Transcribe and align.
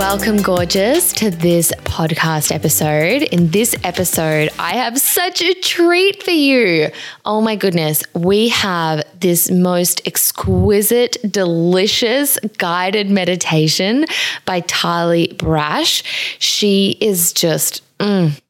Welcome, 0.00 0.40
gorgeous, 0.40 1.12
to 1.12 1.30
this 1.30 1.72
podcast 1.84 2.52
episode. 2.52 3.20
In 3.20 3.50
this 3.50 3.76
episode, 3.84 4.48
I 4.58 4.76
have 4.76 4.98
such 4.98 5.42
a 5.42 5.52
treat 5.52 6.22
for 6.22 6.30
you. 6.30 6.88
Oh 7.26 7.42
my 7.42 7.54
goodness, 7.54 8.02
we 8.14 8.48
have 8.48 9.04
this 9.20 9.50
most 9.50 10.00
exquisite, 10.06 11.18
delicious 11.30 12.38
guided 12.56 13.10
meditation 13.10 14.06
by 14.46 14.60
Tali 14.60 15.34
Brash. 15.34 16.02
She 16.38 16.96
is 17.02 17.34
just, 17.34 17.82
mm, 17.98 18.40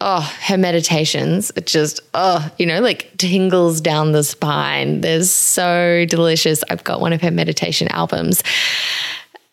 oh, 0.00 0.36
her 0.42 0.58
meditations, 0.58 1.50
it 1.56 1.66
just, 1.66 1.98
oh, 2.14 2.48
you 2.56 2.66
know, 2.66 2.80
like 2.80 3.16
tingles 3.16 3.80
down 3.80 4.12
the 4.12 4.22
spine. 4.22 5.00
They're 5.00 5.24
so 5.24 6.06
delicious. 6.08 6.62
I've 6.70 6.84
got 6.84 7.00
one 7.00 7.12
of 7.12 7.20
her 7.22 7.32
meditation 7.32 7.88
albums 7.88 8.44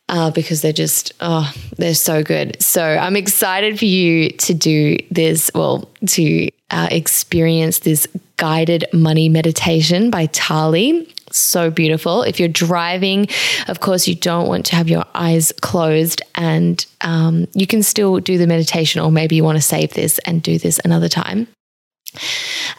uh, 0.10 0.32
because 0.32 0.62
they're 0.62 0.74
just, 0.74 1.14
oh, 1.20 1.52
they're 1.78 1.94
so 1.94 2.24
good. 2.24 2.62
So 2.62 2.84
I'm 2.84 3.16
excited 3.16 3.78
for 3.78 3.86
you 3.86 4.30
to 4.30 4.54
do 4.54 4.98
this, 5.12 5.52
well, 5.54 5.90
to 6.08 6.50
uh, 6.70 6.88
experience 6.92 7.80
this 7.80 8.08
guided 8.38 8.86
money 8.94 9.30
meditation 9.30 10.10
by 10.10 10.28
Tali. 10.28 11.14
So 11.32 11.70
beautiful. 11.70 12.24
If 12.24 12.40
you're 12.40 12.48
driving, 12.48 13.28
of 13.68 13.82
course, 13.82 14.08
you 14.08 14.16
don't 14.16 14.48
want 14.48 14.66
to 14.68 14.76
have 14.76 14.88
your 14.88 15.04
eyes 15.14 15.52
closed, 15.60 16.22
and 16.36 16.86
um, 17.02 17.48
you 17.54 17.68
can 17.68 17.84
still 17.84 18.20
do 18.20 18.38
the 18.38 18.48
meditation, 18.48 19.02
or 19.02 19.12
maybe 19.12 19.36
you 19.36 19.44
want 19.44 19.58
to 19.58 19.62
save 19.62 19.94
this 19.94 20.20
and 20.20 20.42
do 20.42 20.58
this 20.58 20.80
another 20.86 21.10
time. 21.10 21.48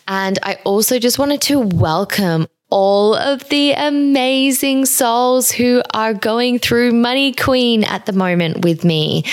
And 0.06 0.38
I 0.42 0.54
also 0.64 0.98
just 0.98 1.18
wanted 1.18 1.42
to 1.42 1.60
welcome 1.60 2.48
all 2.70 3.14
of 3.14 3.48
the 3.48 3.72
amazing 3.72 4.84
souls 4.84 5.50
who 5.50 5.82
are 5.94 6.12
going 6.12 6.58
through 6.58 6.92
Money 6.92 7.32
Queen 7.32 7.82
at 7.82 8.04
the 8.04 8.12
moment 8.12 8.62
with 8.62 8.84
me. 8.84 9.24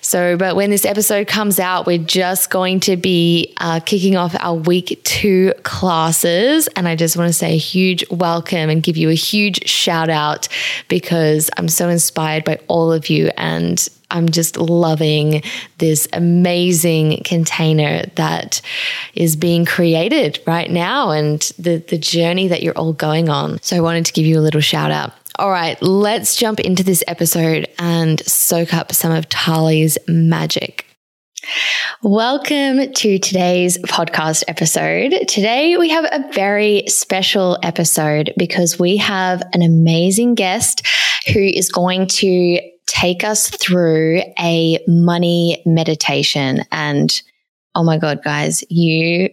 So, 0.00 0.36
but 0.36 0.56
when 0.56 0.70
this 0.70 0.84
episode 0.84 1.28
comes 1.28 1.60
out, 1.60 1.86
we're 1.86 1.98
just 1.98 2.50
going 2.50 2.80
to 2.80 2.96
be 2.96 3.54
uh, 3.58 3.78
kicking 3.80 4.16
off 4.16 4.34
our 4.40 4.54
week 4.54 5.00
two 5.04 5.52
classes. 5.62 6.68
And 6.74 6.88
I 6.88 6.96
just 6.96 7.16
want 7.16 7.28
to 7.28 7.32
say 7.32 7.54
a 7.54 7.58
huge 7.58 8.04
welcome 8.10 8.68
and 8.70 8.82
give 8.82 8.96
you 8.96 9.08
a 9.08 9.14
huge 9.14 9.68
shout 9.68 10.10
out 10.10 10.48
because 10.88 11.48
I'm 11.56 11.68
so 11.68 11.88
inspired 11.88 12.44
by 12.44 12.58
all 12.66 12.92
of 12.92 13.08
you 13.08 13.30
and 13.36 13.88
I'm 14.10 14.28
just 14.28 14.56
loving 14.56 15.42
this 15.78 16.08
amazing 16.12 17.22
container 17.24 18.04
that 18.16 18.60
is 19.14 19.36
being 19.36 19.64
created 19.64 20.40
right 20.46 20.70
now 20.70 21.10
and 21.10 21.40
the, 21.58 21.78
the 21.78 21.98
journey 21.98 22.48
that 22.48 22.62
you're 22.62 22.76
all 22.76 22.92
going 22.92 23.28
on. 23.28 23.60
So 23.62 23.76
I 23.76 23.80
wanted 23.80 24.06
to 24.06 24.12
give 24.12 24.26
you 24.26 24.38
a 24.38 24.42
little 24.42 24.60
shout 24.60 24.90
out. 24.90 25.12
All 25.38 25.50
right, 25.50 25.80
let's 25.80 26.36
jump 26.36 26.60
into 26.60 26.82
this 26.82 27.02
episode 27.06 27.66
and 27.78 28.20
soak 28.26 28.74
up 28.74 28.92
some 28.92 29.12
of 29.12 29.28
Tali's 29.28 29.96
magic. 30.06 30.86
Welcome 32.02 32.92
to 32.92 33.18
today's 33.18 33.78
podcast 33.78 34.44
episode. 34.48 35.26
Today 35.28 35.76
we 35.76 35.88
have 35.88 36.04
a 36.04 36.30
very 36.32 36.84
special 36.88 37.58
episode 37.62 38.32
because 38.36 38.78
we 38.78 38.98
have 38.98 39.42
an 39.54 39.62
amazing 39.62 40.34
guest 40.34 40.86
who 41.32 41.40
is 41.40 41.70
going 41.70 42.06
to 42.06 42.60
take 42.90 43.22
us 43.22 43.48
through 43.50 44.20
a 44.38 44.82
money 44.88 45.62
meditation. 45.64 46.64
And 46.72 47.22
oh 47.76 47.84
my 47.84 47.98
God, 47.98 48.22
guys, 48.24 48.64
you 48.68 49.30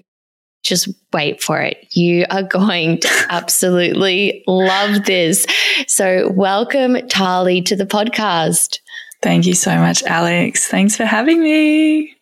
just 0.64 0.88
wait 1.12 1.42
for 1.42 1.60
it. 1.60 1.78
You 1.94 2.26
are 2.30 2.44
going 2.44 3.00
to 3.00 3.10
absolutely 3.30 4.44
love 4.48 5.06
this. 5.06 5.48
So, 5.88 6.32
welcome, 6.36 6.98
Tali, 7.08 7.64
to 7.64 7.76
the 7.76 7.86
podcast. 7.86 8.78
Thank 9.24 9.48
you 9.48 9.56
so 9.56 9.76
much, 9.78 10.04
Alex. 10.04 10.68
Thanks 10.68 10.96
for 10.96 11.06
having 11.06 11.42
me. 11.42 12.14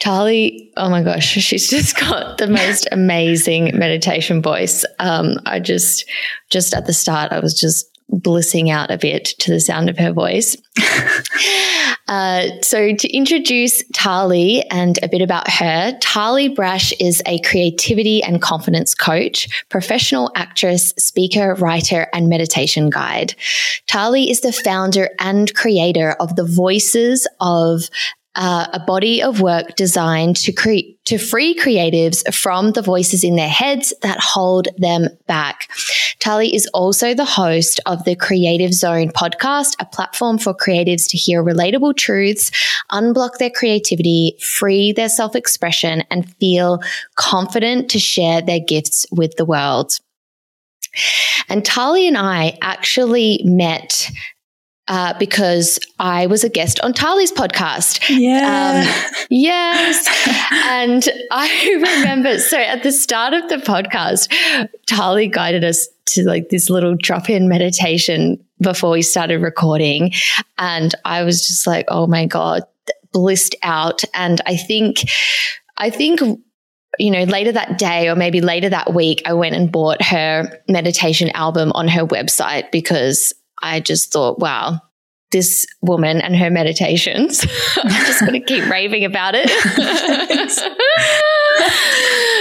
Tali, 0.00 0.70
oh 0.76 0.88
my 0.88 1.02
gosh, 1.02 1.26
she's 1.26 1.68
just 1.68 1.98
got 1.98 2.38
the 2.38 2.46
most 2.46 2.86
amazing 2.92 3.76
meditation 3.76 4.40
voice. 4.40 4.84
Um, 5.00 5.38
I 5.46 5.58
just, 5.58 6.08
just 6.48 6.74
at 6.74 6.86
the 6.86 6.92
start, 6.92 7.32
I 7.32 7.40
was 7.40 7.58
just 7.58 7.97
blissing 8.08 8.70
out 8.70 8.90
a 8.90 8.98
bit 8.98 9.24
to 9.38 9.50
the 9.50 9.60
sound 9.60 9.88
of 9.88 9.98
her 9.98 10.12
voice. 10.12 10.56
uh, 12.08 12.46
so, 12.62 12.94
to 12.94 13.08
introduce 13.08 13.82
Tali 13.92 14.62
and 14.70 14.98
a 15.02 15.08
bit 15.08 15.20
about 15.20 15.50
her, 15.50 15.96
Tali 16.00 16.48
Brash 16.48 16.92
is 17.00 17.22
a 17.26 17.38
creativity 17.40 18.22
and 18.22 18.40
confidence 18.40 18.94
coach, 18.94 19.66
professional 19.68 20.30
actress, 20.34 20.94
speaker, 20.98 21.54
writer, 21.54 22.08
and 22.12 22.28
meditation 22.28 22.90
guide. 22.90 23.34
Tali 23.86 24.30
is 24.30 24.40
the 24.40 24.52
founder 24.52 25.10
and 25.18 25.54
creator 25.54 26.12
of 26.20 26.36
the 26.36 26.44
Voices 26.44 27.26
of 27.40 27.88
uh, 28.38 28.68
a 28.72 28.78
body 28.78 29.20
of 29.20 29.40
work 29.40 29.74
designed 29.74 30.36
to 30.36 30.52
create 30.52 30.94
to 31.04 31.18
free 31.18 31.58
creatives 31.58 32.22
from 32.34 32.72
the 32.72 32.82
voices 32.82 33.24
in 33.24 33.34
their 33.34 33.48
heads 33.48 33.92
that 34.02 34.20
hold 34.20 34.68
them 34.76 35.08
back. 35.26 35.70
Tali 36.20 36.54
is 36.54 36.66
also 36.74 37.14
the 37.14 37.24
host 37.24 37.80
of 37.86 38.04
the 38.04 38.14
Creative 38.14 38.72
Zone 38.72 39.08
podcast, 39.08 39.74
a 39.80 39.86
platform 39.86 40.38
for 40.38 40.54
creatives 40.54 41.08
to 41.10 41.16
hear 41.16 41.42
relatable 41.42 41.96
truths, 41.96 42.50
unblock 42.92 43.38
their 43.38 43.50
creativity, 43.50 44.36
free 44.40 44.92
their 44.92 45.08
self 45.08 45.34
expression, 45.34 46.04
and 46.10 46.32
feel 46.36 46.80
confident 47.16 47.90
to 47.90 47.98
share 47.98 48.40
their 48.40 48.60
gifts 48.60 49.04
with 49.10 49.34
the 49.36 49.44
world. 49.44 49.98
And 51.48 51.64
Tali 51.64 52.06
and 52.06 52.18
I 52.18 52.56
actually 52.62 53.40
met 53.44 54.10
uh, 54.88 55.14
because 55.18 55.78
I 55.98 56.26
was 56.26 56.44
a 56.44 56.48
guest 56.48 56.80
on 56.80 56.92
Tali's 56.92 57.32
podcast. 57.32 58.04
Yeah. 58.08 58.84
Um, 58.86 59.26
yes. 59.30 60.06
and 60.66 61.08
I 61.30 61.96
remember, 61.98 62.38
so 62.38 62.58
at 62.58 62.82
the 62.82 62.92
start 62.92 63.34
of 63.34 63.48
the 63.48 63.56
podcast, 63.56 64.32
Tali 64.86 65.28
guided 65.28 65.64
us 65.64 65.88
to 66.06 66.24
like 66.24 66.48
this 66.48 66.70
little 66.70 66.96
drop 66.96 67.28
in 67.28 67.48
meditation 67.48 68.42
before 68.60 68.90
we 68.90 69.02
started 69.02 69.42
recording. 69.42 70.12
And 70.56 70.94
I 71.04 71.22
was 71.22 71.46
just 71.46 71.66
like, 71.66 71.84
oh 71.88 72.06
my 72.06 72.26
God, 72.26 72.62
blissed 73.12 73.56
out. 73.62 74.02
And 74.14 74.40
I 74.46 74.56
think, 74.56 75.10
I 75.76 75.90
think 75.90 76.20
you 76.98 77.10
know, 77.10 77.22
later 77.24 77.52
that 77.52 77.78
day 77.78 78.08
or 78.08 78.16
maybe 78.16 78.40
later 78.40 78.68
that 78.68 78.92
week, 78.92 79.22
I 79.24 79.32
went 79.32 79.54
and 79.54 79.70
bought 79.70 80.02
her 80.02 80.60
meditation 80.68 81.30
album 81.30 81.70
on 81.74 81.86
her 81.88 82.04
website 82.04 82.70
because 82.72 83.32
I 83.62 83.80
just 83.80 84.12
thought, 84.12 84.38
wow, 84.38 84.80
this 85.30 85.66
woman 85.82 86.20
and 86.20 86.36
her 86.36 86.50
meditations. 86.50 87.44
I'm 87.76 87.90
just 88.06 88.20
going 88.20 88.32
to 88.32 88.40
keep 88.40 88.68
raving 88.68 89.04
about 89.04 89.34
it. 89.36 89.50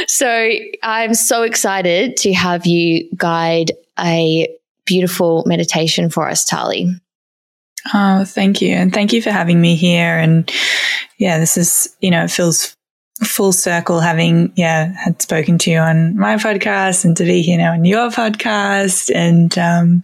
so 0.10 0.50
I'm 0.84 1.14
so 1.14 1.44
excited 1.44 2.18
to 2.18 2.34
have 2.34 2.66
you 2.66 3.10
guide 3.16 3.72
a 4.00 4.48
beautiful 4.86 5.44
meditation 5.46 6.10
for 6.10 6.30
us, 6.30 6.46
Tali. 6.46 6.90
Oh, 7.94 8.24
thank 8.26 8.62
you. 8.62 8.74
And 8.74 8.94
thank 8.94 9.14
you 9.14 9.22
for 9.22 9.32
having 9.32 9.60
me 9.60 9.76
here. 9.76 10.18
And 10.18 10.50
yeah, 11.18 11.40
this 11.40 11.58
is, 11.58 11.96
you 12.00 12.12
know, 12.12 12.24
it 12.24 12.32
feels 12.32 12.77
full 13.24 13.52
circle 13.52 14.00
having, 14.00 14.52
yeah, 14.56 14.94
had 14.94 15.22
spoken 15.22 15.58
to 15.60 15.72
you 15.72 15.80
on 15.80 16.18
my 16.18 16.36
podcast 16.36 17.04
and 17.06 17.18
to 17.18 17.24
be 17.24 17.42
here 17.42 17.58
now 17.58 17.74
on 17.74 17.86
your 17.86 18.10
podcast. 18.10 19.14
And, 19.14 19.58
um, 19.58 20.04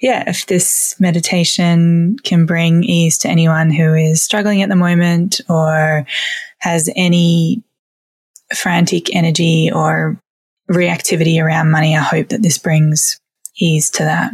yeah, 0.00 0.24
if 0.28 0.46
this 0.46 0.94
meditation 0.98 2.16
can 2.24 2.46
bring 2.46 2.84
ease 2.84 3.18
to 3.18 3.28
anyone 3.28 3.70
who 3.70 3.94
is 3.94 4.22
struggling 4.22 4.62
at 4.62 4.68
the 4.68 4.76
moment 4.76 5.40
or 5.48 6.06
has 6.58 6.90
any 6.96 7.62
frantic 8.54 9.14
energy 9.14 9.70
or 9.72 10.20
reactivity 10.70 11.42
around 11.42 11.70
money, 11.70 11.96
I 11.96 12.00
hope 12.00 12.28
that 12.28 12.42
this 12.42 12.58
brings 12.58 13.18
ease 13.58 13.90
to 13.90 14.04
that. 14.04 14.32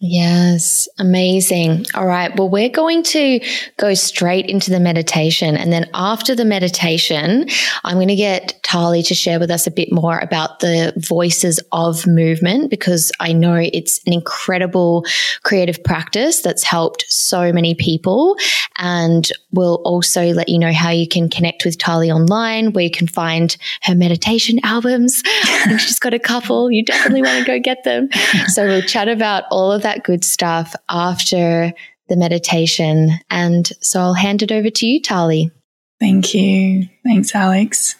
Yes, 0.00 0.88
amazing. 1.00 1.84
All 1.94 2.06
right. 2.06 2.36
Well, 2.38 2.48
we're 2.48 2.68
going 2.68 3.02
to 3.04 3.40
go 3.78 3.94
straight 3.94 4.46
into 4.46 4.70
the 4.70 4.78
meditation. 4.78 5.56
And 5.56 5.72
then 5.72 5.90
after 5.92 6.36
the 6.36 6.44
meditation, 6.44 7.48
I'm 7.82 7.96
going 7.96 8.06
to 8.06 8.14
get 8.14 8.62
Tali 8.62 9.02
to 9.02 9.14
share 9.14 9.40
with 9.40 9.50
us 9.50 9.66
a 9.66 9.72
bit 9.72 9.90
more 9.90 10.20
about 10.20 10.60
the 10.60 10.92
voices 10.96 11.58
of 11.72 12.06
movement 12.06 12.70
because 12.70 13.10
I 13.18 13.32
know 13.32 13.56
it's 13.56 13.98
an 14.06 14.12
incredible 14.12 15.04
creative 15.42 15.82
practice 15.82 16.42
that's 16.42 16.62
helped 16.62 17.04
so 17.08 17.52
many 17.52 17.74
people. 17.74 18.36
And 18.76 19.28
we'll 19.50 19.82
also 19.84 20.26
let 20.26 20.48
you 20.48 20.60
know 20.60 20.72
how 20.72 20.90
you 20.90 21.08
can 21.08 21.28
connect 21.28 21.64
with 21.64 21.76
Tali 21.76 22.12
online, 22.12 22.72
where 22.72 22.84
you 22.84 22.90
can 22.90 23.08
find 23.08 23.56
her 23.82 23.96
meditation 23.96 24.60
albums. 24.62 25.24
I 25.26 25.64
think 25.66 25.80
she's 25.80 25.98
got 25.98 26.14
a 26.14 26.20
couple. 26.20 26.70
You 26.70 26.84
definitely 26.84 27.22
want 27.22 27.40
to 27.40 27.44
go 27.44 27.58
get 27.58 27.82
them. 27.82 28.10
So 28.46 28.64
we'll 28.64 28.82
chat 28.82 29.08
about 29.08 29.42
all 29.50 29.72
of 29.72 29.82
that 29.82 29.87
that 29.88 30.04
good 30.04 30.22
stuff 30.22 30.74
after 30.90 31.72
the 32.08 32.16
meditation. 32.16 33.10
And 33.30 33.66
so 33.80 34.00
I'll 34.00 34.14
hand 34.14 34.42
it 34.42 34.52
over 34.52 34.68
to 34.68 34.86
you, 34.86 35.00
Tali. 35.00 35.50
Thank 35.98 36.34
you. 36.34 36.88
Thanks, 37.04 37.34
Alex. 37.34 37.96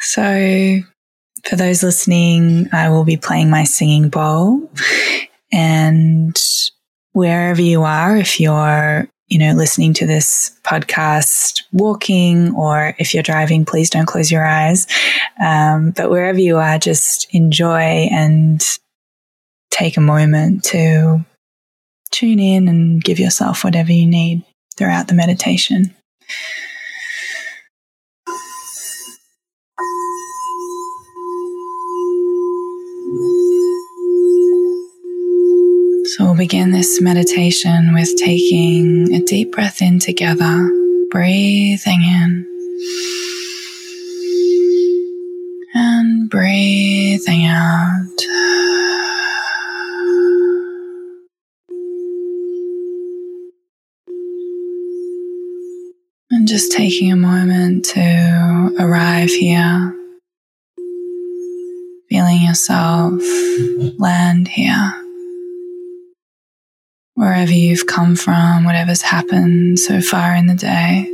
So, 0.00 0.80
for 1.44 1.56
those 1.56 1.82
listening, 1.82 2.68
I 2.72 2.90
will 2.90 3.04
be 3.04 3.16
playing 3.16 3.50
my 3.50 3.64
singing 3.64 4.10
bowl. 4.10 4.70
And 5.52 6.36
wherever 7.12 7.62
you 7.62 7.82
are, 7.82 8.16
if 8.16 8.38
you're 8.38 9.08
you 9.30 9.38
know, 9.38 9.52
listening 9.52 9.94
to 9.94 10.06
this 10.06 10.58
podcast, 10.64 11.62
walking, 11.72 12.52
or 12.56 12.96
if 12.98 13.14
you're 13.14 13.22
driving, 13.22 13.64
please 13.64 13.88
don't 13.88 14.06
close 14.06 14.30
your 14.30 14.44
eyes. 14.44 14.88
Um, 15.42 15.92
but 15.92 16.10
wherever 16.10 16.38
you 16.38 16.56
are, 16.56 16.78
just 16.80 17.32
enjoy 17.32 18.08
and 18.10 18.60
take 19.70 19.96
a 19.96 20.00
moment 20.00 20.64
to 20.64 21.24
tune 22.10 22.38
in 22.38 22.68
and 22.68 23.02
give 23.02 23.18
yourself 23.18 23.64
whatever 23.64 23.92
you 23.92 24.06
need 24.06 24.42
throughout 24.76 25.08
the 25.08 25.14
meditation. 25.14 25.94
So 36.04 36.24
we'll 36.24 36.36
begin 36.36 36.72
this 36.72 37.00
meditation 37.00 37.94
with 37.94 38.16
taking 38.16 39.12
a 39.14 39.22
deep 39.22 39.52
breath 39.52 39.80
in 39.80 40.00
together, 40.00 40.68
breathing 41.10 42.02
in 42.02 42.46
and 45.74 46.28
breathing 46.28 47.46
out. 47.46 48.00
And 56.32 56.39
just 56.50 56.72
taking 56.72 57.12
a 57.12 57.16
moment 57.16 57.84
to 57.84 58.74
arrive 58.80 59.30
here, 59.30 59.94
feeling 62.08 62.42
yourself 62.42 63.22
land 64.00 64.48
here. 64.48 64.92
Wherever 67.14 67.52
you've 67.52 67.86
come 67.86 68.16
from, 68.16 68.64
whatever's 68.64 69.00
happened 69.00 69.78
so 69.78 70.00
far 70.00 70.34
in 70.34 70.48
the 70.48 70.56
day, 70.56 71.08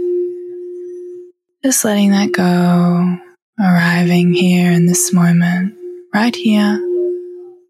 just 1.63 1.85
letting 1.85 2.13
that 2.13 2.33
go, 2.33 3.19
arriving 3.61 4.33
here 4.33 4.73
in 4.73 4.87
this 4.87 5.13
moment, 5.13 5.75
right 6.15 6.35
here, 6.35 6.81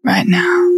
right 0.05 0.25
now. 0.25 0.76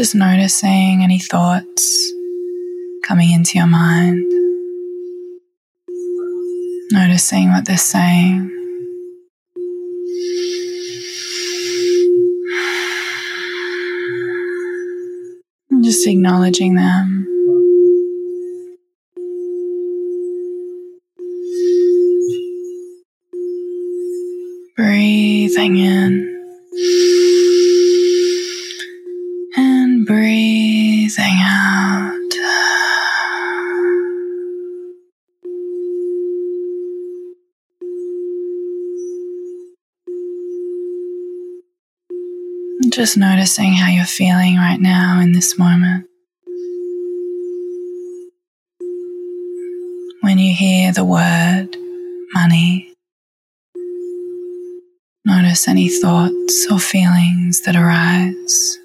Just 0.00 0.14
noticing 0.14 1.02
any 1.02 1.18
thoughts 1.18 2.10
coming 3.04 3.32
into 3.32 3.58
your 3.58 3.66
mind. 3.66 4.24
Noticing 6.90 7.52
what 7.52 7.66
they're 7.66 7.76
saying. 7.76 8.50
And 15.68 15.84
just 15.84 16.06
acknowledging 16.06 16.76
them. 16.76 17.26
Breathing 24.78 25.76
in. 25.76 26.39
Just 42.90 43.16
noticing 43.16 43.72
how 43.72 43.88
you're 43.88 44.04
feeling 44.04 44.56
right 44.56 44.78
now 44.80 45.20
in 45.20 45.32
this 45.32 45.56
moment. 45.56 46.06
When 50.22 50.38
you 50.38 50.52
hear 50.52 50.92
the 50.92 51.04
word 51.04 51.76
money, 52.34 52.92
notice 55.24 55.68
any 55.68 55.88
thoughts 55.88 56.66
or 56.70 56.78
feelings 56.78 57.62
that 57.62 57.76
arise. 57.76 58.78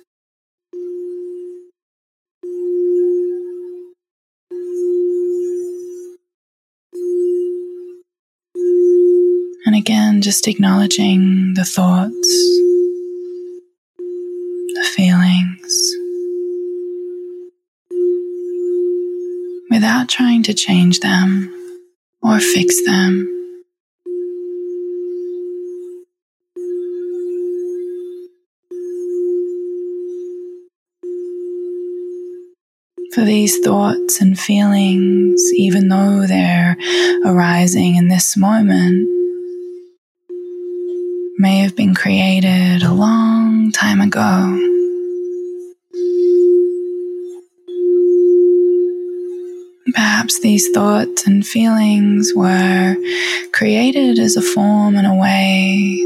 And 9.65 9.75
again, 9.75 10.21
just 10.21 10.47
acknowledging 10.47 11.55
the 11.55 11.65
thoughts, 11.65 12.51
without 19.85 20.09
trying 20.09 20.41
to 20.41 20.51
change 20.51 20.99
them 21.01 21.47
or 22.23 22.39
fix 22.39 22.83
them. 22.87 23.31
For 33.13 33.21
these 33.21 33.59
thoughts 33.59 34.21
and 34.21 34.39
feelings, 34.39 35.39
even 35.53 35.89
though 35.89 36.25
they're 36.25 36.75
arising 37.23 37.95
in 37.95 38.07
this 38.07 38.35
moment, 38.35 39.07
may 41.37 41.59
have 41.59 41.75
been 41.75 41.93
created 41.93 42.81
a 42.81 42.91
long 42.91 43.71
time 43.71 44.01
ago. 44.01 44.74
Perhaps 49.95 50.39
these 50.41 50.69
thoughts 50.71 51.25
and 51.25 51.47
feelings 51.47 52.33
were 52.35 52.97
created 53.53 54.19
as 54.19 54.35
a 54.35 54.41
form 54.41 54.95
and 54.95 55.07
a 55.07 55.15
way 55.15 55.99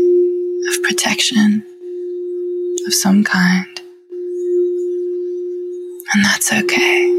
of 0.69 0.83
protection 0.83 1.63
of 2.85 2.93
some 2.93 3.23
kind. 3.23 3.81
And 6.13 6.23
that's 6.23 6.53
okay. 6.53 7.15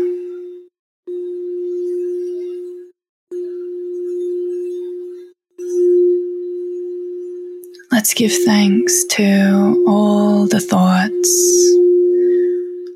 Let's 7.93 8.15
give 8.15 8.33
thanks 8.45 9.05
to 9.17 9.85
all 9.87 10.47
the 10.47 10.61
thoughts, 10.61 11.31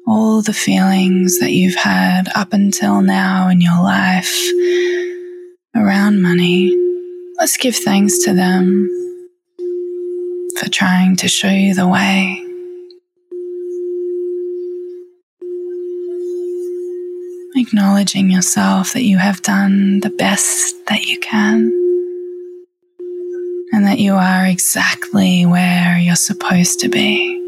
all 0.07 0.43
the 0.43 0.53
feelings 0.53 1.39
that 1.39 1.53
you've 1.53 1.77
had 1.77 2.29
up 2.35 2.53
until 2.53 3.01
now 3.01 3.49
in 3.49 3.61
your 3.61 3.83
life 3.83 4.35
around 5.75 6.21
money. 6.21 6.77
Let's 7.39 7.57
give 7.57 7.75
thanks 7.75 8.25
to 8.25 8.35
them 8.35 8.89
for 10.59 10.69
trying 10.69 11.17
to 11.17 11.29
show 11.29 11.49
you 11.49 11.75
the 11.75 11.89
way. 11.89 12.41
Acknowledging 17.57 18.31
yourself 18.31 18.93
that 18.93 19.05
you 19.05 19.17
have 19.17 19.41
done 19.43 20.01
the 20.01 20.11
best 20.11 20.75
that 20.87 21.05
you 21.07 21.19
can 21.21 21.73
and 23.73 23.87
that 23.87 23.99
you 23.99 24.15
are 24.15 24.47
exactly 24.47 25.47
where 25.47 25.99
you're 25.99 26.17
supposed 26.17 26.81
to 26.81 26.89
be. 26.89 27.44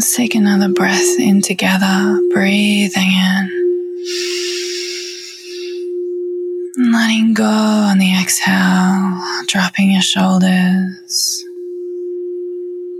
Let's 0.00 0.16
take 0.16 0.34
another 0.34 0.70
breath 0.70 1.18
in 1.18 1.42
together, 1.42 2.22
breathing 2.32 3.12
in. 3.12 3.50
Letting 6.90 7.34
go 7.34 7.44
on 7.44 7.98
the 7.98 8.18
exhale, 8.18 9.20
dropping 9.46 9.90
your 9.90 10.00
shoulders, 10.00 11.44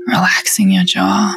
relaxing 0.08 0.70
your 0.70 0.84
jaw. 0.84 1.34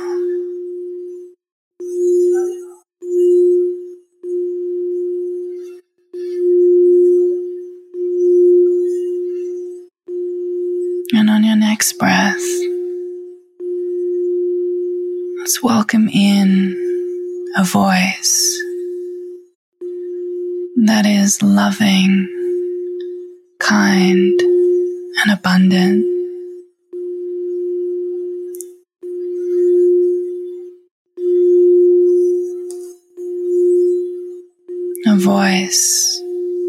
And 11.14 11.30
on 11.30 11.46
your 11.46 11.56
next 11.56 11.94
breath, 11.94 12.63
let's 15.44 15.62
welcome 15.62 16.08
in 16.08 16.74
a 17.58 17.66
voice 17.66 18.58
that 20.86 21.06
is 21.06 21.44
loving, 21.44 22.30
kind, 23.60 24.40
and 24.40 25.34
abundant. 25.34 26.06
A 35.08 35.18
voice 35.18 36.22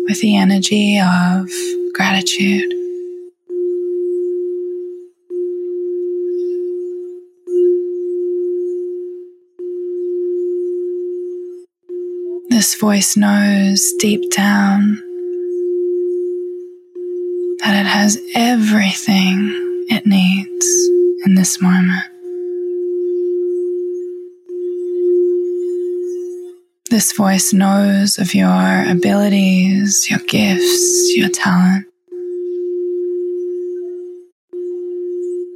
with 0.08 0.20
the 0.20 0.36
energy 0.36 0.98
of 0.98 1.48
gratitude. 1.94 2.83
This 12.64 12.76
voice 12.76 13.14
knows 13.14 13.92
deep 13.98 14.30
down 14.30 14.94
that 17.62 17.78
it 17.78 17.84
has 17.84 18.18
everything 18.34 19.50
it 19.90 20.06
needs 20.06 20.66
in 21.26 21.34
this 21.34 21.60
moment. 21.60 22.06
This 26.88 27.12
voice 27.12 27.52
knows 27.52 28.16
of 28.18 28.34
your 28.34 28.90
abilities, 28.90 30.08
your 30.08 30.20
gifts, 30.20 31.14
your 31.16 31.28
talent. 31.28 31.86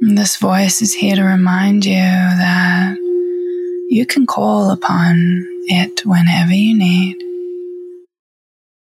This 0.01 0.37
voice 0.37 0.83
is 0.83 0.93
here 0.93 1.15
to 1.15 1.23
remind 1.23 1.85
you 1.85 1.95
that 1.95 3.08
you 3.89 4.05
can 4.05 4.27
call 4.27 4.69
upon 4.69 5.15
it 5.65 6.05
whenever 6.05 6.53
you 6.53 6.77
need. 6.77 7.17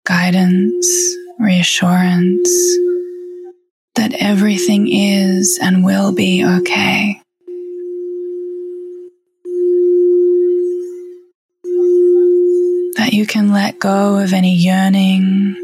Guidance, 0.04 1.16
reassurance 1.38 2.50
that 3.94 4.12
everything 4.20 4.86
is 4.86 5.58
and 5.62 5.82
will 5.82 6.12
be 6.12 6.44
okay. 6.44 7.22
That 12.96 13.14
you 13.14 13.26
can 13.26 13.50
let 13.50 13.78
go 13.78 14.18
of 14.18 14.34
any 14.34 14.54
yearning 14.54 15.56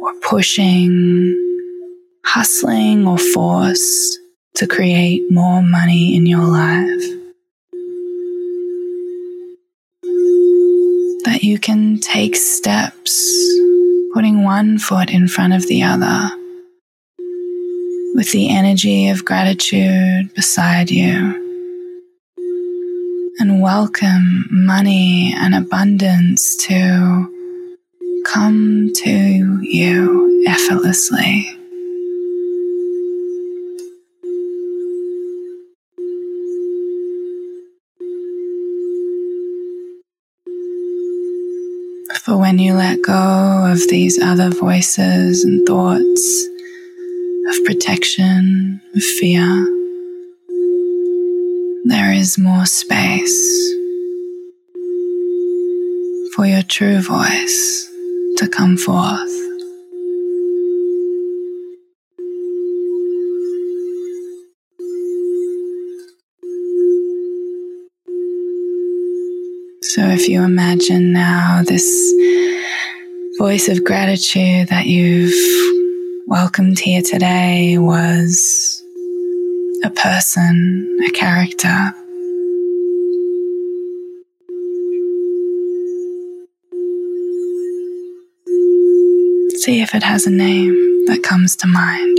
or 0.00 0.14
pushing, 0.22 1.36
hustling 2.24 3.06
or 3.06 3.18
force 3.18 4.18
to 4.54 4.66
create 4.66 5.30
more 5.30 5.60
money 5.60 6.16
in 6.16 6.24
your 6.24 6.44
life. 6.44 7.23
You 11.44 11.58
can 11.58 12.00
take 12.00 12.34
steps, 12.36 13.36
putting 14.14 14.44
one 14.44 14.78
foot 14.78 15.10
in 15.10 15.28
front 15.28 15.52
of 15.52 15.66
the 15.66 15.82
other, 15.82 16.30
with 18.14 18.32
the 18.32 18.48
energy 18.48 19.08
of 19.08 19.24
gratitude 19.26 20.32
beside 20.34 20.90
you. 20.90 21.40
And 23.40 23.60
welcome 23.60 24.46
money 24.50 25.34
and 25.36 25.54
abundance 25.54 26.56
to 26.66 27.30
come 28.24 28.90
to 28.94 29.60
you 29.62 30.44
effortlessly. 30.48 31.46
For 42.34 42.40
when 42.40 42.58
you 42.58 42.74
let 42.74 43.00
go 43.00 43.70
of 43.70 43.78
these 43.86 44.20
other 44.20 44.50
voices 44.50 45.44
and 45.44 45.64
thoughts 45.64 46.48
of 47.48 47.64
protection, 47.64 48.80
of 48.92 49.02
fear, 49.04 49.46
there 51.84 52.12
is 52.12 52.36
more 52.36 52.66
space 52.66 53.72
for 56.34 56.44
your 56.44 56.62
true 56.62 56.98
voice 56.98 57.88
to 58.38 58.48
come 58.48 58.78
forth. 58.78 59.53
So, 69.94 70.02
if 70.08 70.28
you 70.28 70.42
imagine 70.42 71.12
now 71.12 71.62
this 71.64 72.12
voice 73.38 73.68
of 73.68 73.84
gratitude 73.84 74.66
that 74.66 74.86
you've 74.86 76.26
welcomed 76.26 76.80
here 76.80 77.00
today 77.00 77.78
was 77.78 78.82
a 79.84 79.90
person, 79.90 80.98
a 81.06 81.10
character. 81.12 81.92
See 89.60 89.80
if 89.80 89.94
it 89.94 90.02
has 90.02 90.26
a 90.26 90.30
name 90.30 91.06
that 91.06 91.22
comes 91.22 91.54
to 91.54 91.68
mind. 91.68 92.18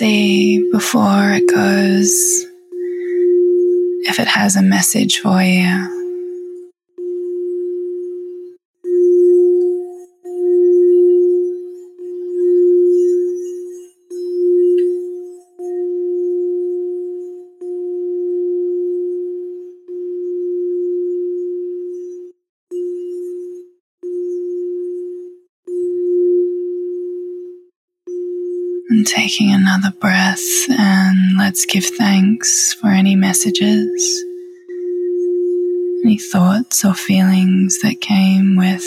See 0.00 0.66
before 0.72 1.30
it 1.32 1.46
goes 1.46 2.46
if 4.08 4.18
it 4.18 4.26
has 4.26 4.56
a 4.56 4.62
message 4.62 5.18
for 5.18 5.42
you. 5.42 5.99
Another 29.70 29.94
breath, 30.00 30.68
and 30.70 31.38
let's 31.38 31.64
give 31.64 31.84
thanks 31.84 32.74
for 32.74 32.88
any 32.88 33.14
messages, 33.14 34.24
any 36.04 36.18
thoughts 36.18 36.84
or 36.84 36.92
feelings 36.92 37.78
that 37.80 38.00
came 38.00 38.56
with 38.56 38.84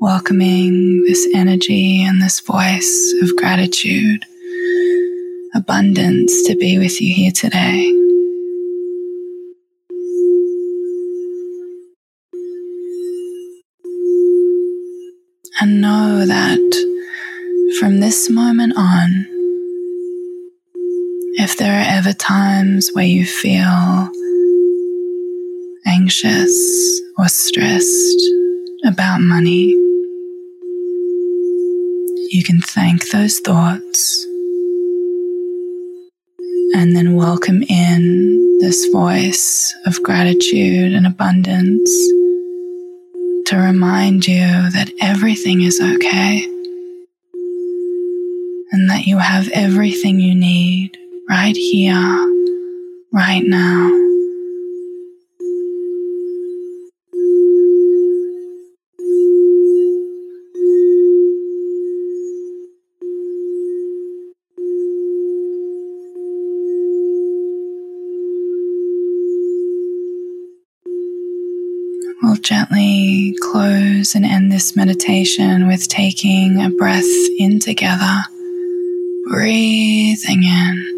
welcoming 0.00 1.02
this 1.02 1.26
energy 1.34 2.04
and 2.04 2.22
this 2.22 2.38
voice 2.38 3.12
of 3.22 3.34
gratitude, 3.36 4.24
abundance 5.56 6.46
to 6.46 6.54
be 6.54 6.78
with 6.78 7.00
you 7.00 7.12
here 7.12 7.32
today. 7.32 7.88
And 15.60 15.80
know 15.80 16.24
that 16.24 17.76
from 17.80 17.98
this 17.98 18.30
moment 18.30 18.74
on, 18.76 19.37
if 21.38 21.56
there 21.58 21.72
are 21.80 21.98
ever 21.98 22.12
times 22.12 22.90
where 22.92 23.06
you 23.06 23.24
feel 23.26 24.10
anxious 25.86 27.00
or 27.18 27.28
stressed 27.28 28.22
about 28.84 29.20
money, 29.20 29.68
you 32.30 32.44
can 32.44 32.60
thank 32.60 33.10
those 33.10 33.40
thoughts 33.40 34.26
And 36.74 36.94
then 36.94 37.16
welcome 37.16 37.62
in 37.64 38.58
this 38.60 38.86
voice 38.92 39.74
of 39.86 40.02
gratitude 40.02 40.92
and 40.92 41.06
abundance 41.06 41.90
to 43.46 43.56
remind 43.56 44.26
you 44.26 44.70
that 44.72 44.92
everything 45.00 45.62
is 45.62 45.80
okay 45.80 46.44
and 48.72 48.90
that 48.90 49.06
you 49.06 49.18
have 49.18 49.48
everything 49.48 50.20
you 50.20 50.34
need 50.34 50.96
right 51.28 51.56
here, 51.56 51.94
right 53.12 53.42
now. 53.44 53.90
We'll 72.22 72.36
gently 72.36 73.36
close 73.40 74.14
and 74.14 74.24
end 74.24 74.50
this 74.50 74.74
meditation 74.74 75.68
with 75.68 75.88
taking 75.88 76.62
a 76.62 76.70
breath 76.70 77.04
in 77.38 77.60
together, 77.60 78.22
breathing 79.30 80.42
in 80.42 80.97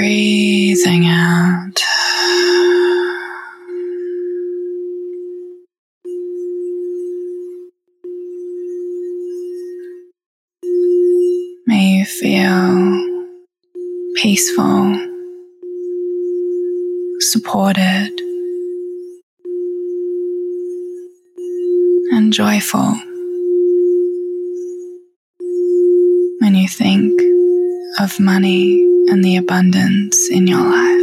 breathing 0.00 1.04
out. 1.04 1.78
May 11.66 11.98
you 11.98 12.06
feel 12.06 12.70
peaceful 14.16 14.94
supported 17.20 18.10
and 22.12 22.32
joyful 22.32 22.94
money 28.20 28.82
and 29.08 29.24
the 29.24 29.36
abundance 29.36 30.30
in 30.30 30.46
your 30.46 30.60
life. 30.60 31.00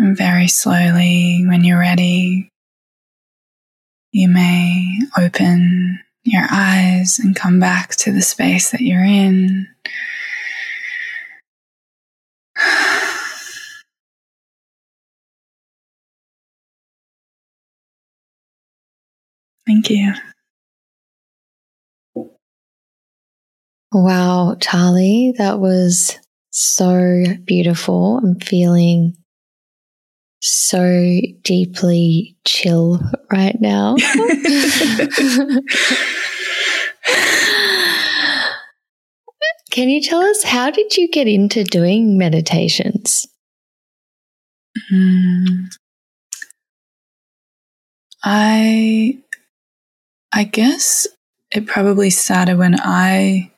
And 0.00 0.16
very 0.16 0.46
slowly, 0.46 1.44
when 1.46 1.64
you're 1.64 1.80
ready, 1.80 2.52
you 4.12 4.28
may 4.28 4.77
open 5.16 6.00
your 6.24 6.46
eyes 6.50 7.18
and 7.18 7.34
come 7.36 7.58
back 7.60 7.90
to 7.96 8.12
the 8.12 8.22
space 8.22 8.70
that 8.70 8.80
you're 8.80 9.04
in. 9.04 9.66
Thank 19.66 19.90
you. 19.90 20.14
Wow, 23.92 24.56
Charlie, 24.60 25.34
that 25.38 25.60
was 25.60 26.18
so 26.50 27.24
beautiful. 27.44 28.18
I'm 28.18 28.38
feeling 28.40 29.16
so 30.40 31.20
deeply 31.42 32.36
chill 32.44 33.00
right 33.30 33.60
now. 33.60 33.96
Can 39.70 39.88
you 39.90 40.00
tell 40.00 40.20
us 40.20 40.42
how 40.42 40.70
did 40.70 40.96
you 40.96 41.08
get 41.08 41.28
into 41.28 41.62
doing 41.62 42.18
meditations? 42.18 43.26
Mm. 44.92 45.66
I 48.24 49.18
I 50.32 50.44
guess 50.44 51.06
it 51.50 51.66
probably 51.66 52.10
started 52.10 52.58
when 52.58 52.76
I 52.78 53.50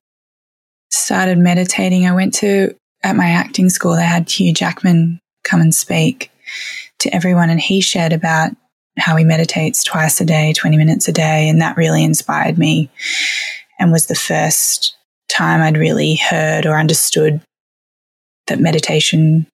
started 0.91 1.39
meditating. 1.39 2.07
I 2.07 2.15
went 2.15 2.35
to 2.35 2.75
at 3.03 3.17
my 3.17 3.31
acting 3.31 3.69
school. 3.71 3.97
They 3.97 4.05
had 4.05 4.31
Hugh 4.31 4.53
Jackman 4.53 5.21
come 5.45 5.61
and 5.61 5.75
speak, 5.75 6.30
to 7.01 7.15
everyone. 7.15 7.51
And 7.51 7.61
he 7.61 7.81
shared 7.81 8.13
about 8.13 8.51
how 8.99 9.17
he 9.17 9.25
meditates 9.25 9.85
twice 9.85 10.21
a 10.21 10.25
day, 10.25 10.53
20 10.53 10.77
minutes 10.77 11.09
a 11.09 11.13
day. 11.13 11.49
And 11.49 11.61
that 11.61 11.77
really 11.77 12.05
inspired 12.05 12.59
me 12.59 12.91
and 13.79 13.93
was 13.93 14.07
the 14.07 14.15
first 14.15 14.97
time 15.29 15.63
I'd 15.63 15.79
really 15.79 16.17
heard 16.17 16.67
or 16.67 16.77
understood 16.77 17.41
that 18.47 18.61
meditation 18.61 19.47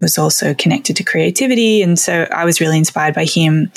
was 0.00 0.18
also 0.18 0.52
connected 0.54 0.96
to 0.96 1.04
creativity. 1.04 1.80
And 1.80 1.98
so 1.98 2.28
I 2.32 2.44
was 2.44 2.60
really 2.60 2.78
inspired 2.78 3.14
by 3.14 3.24
him. 3.24 3.72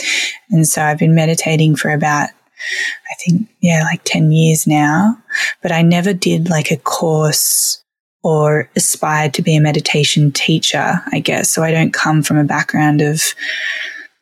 And 0.50 0.68
so 0.68 0.82
I've 0.84 1.00
been 1.00 1.16
meditating 1.16 1.76
for 1.76 1.92
about, 1.92 2.30
I 2.30 3.16
think, 3.24 3.48
yeah, 3.62 3.84
like 3.84 4.02
10 4.04 4.32
years 4.32 4.68
now. 4.68 5.18
But 5.62 5.72
I 5.72 5.82
never 5.82 6.14
did 6.14 6.50
like 6.50 6.72
a 6.72 6.78
course 6.78 7.84
or 8.26 8.68
aspired 8.76 9.36
to 9.36 9.44
be 9.44 9.56
a 9.56 9.62
meditation 9.62 10.32
teacher, 10.32 11.00
I 11.12 11.20
guess. 11.20 11.48
So 11.48 11.62
I 11.62 11.70
don't 11.70 11.94
come 11.94 12.24
from 12.24 12.40
a 12.40 12.44
background 12.44 13.00
of 13.00 13.22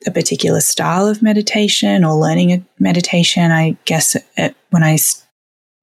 a 0.05 0.11
particular 0.11 0.59
style 0.59 1.07
of 1.07 1.21
meditation 1.21 2.03
or 2.03 2.13
learning 2.13 2.51
a 2.51 2.61
meditation. 2.79 3.49
I 3.49 3.77
guess 3.85 4.17
it, 4.35 4.55
when 4.71 4.83
I, 4.83 4.97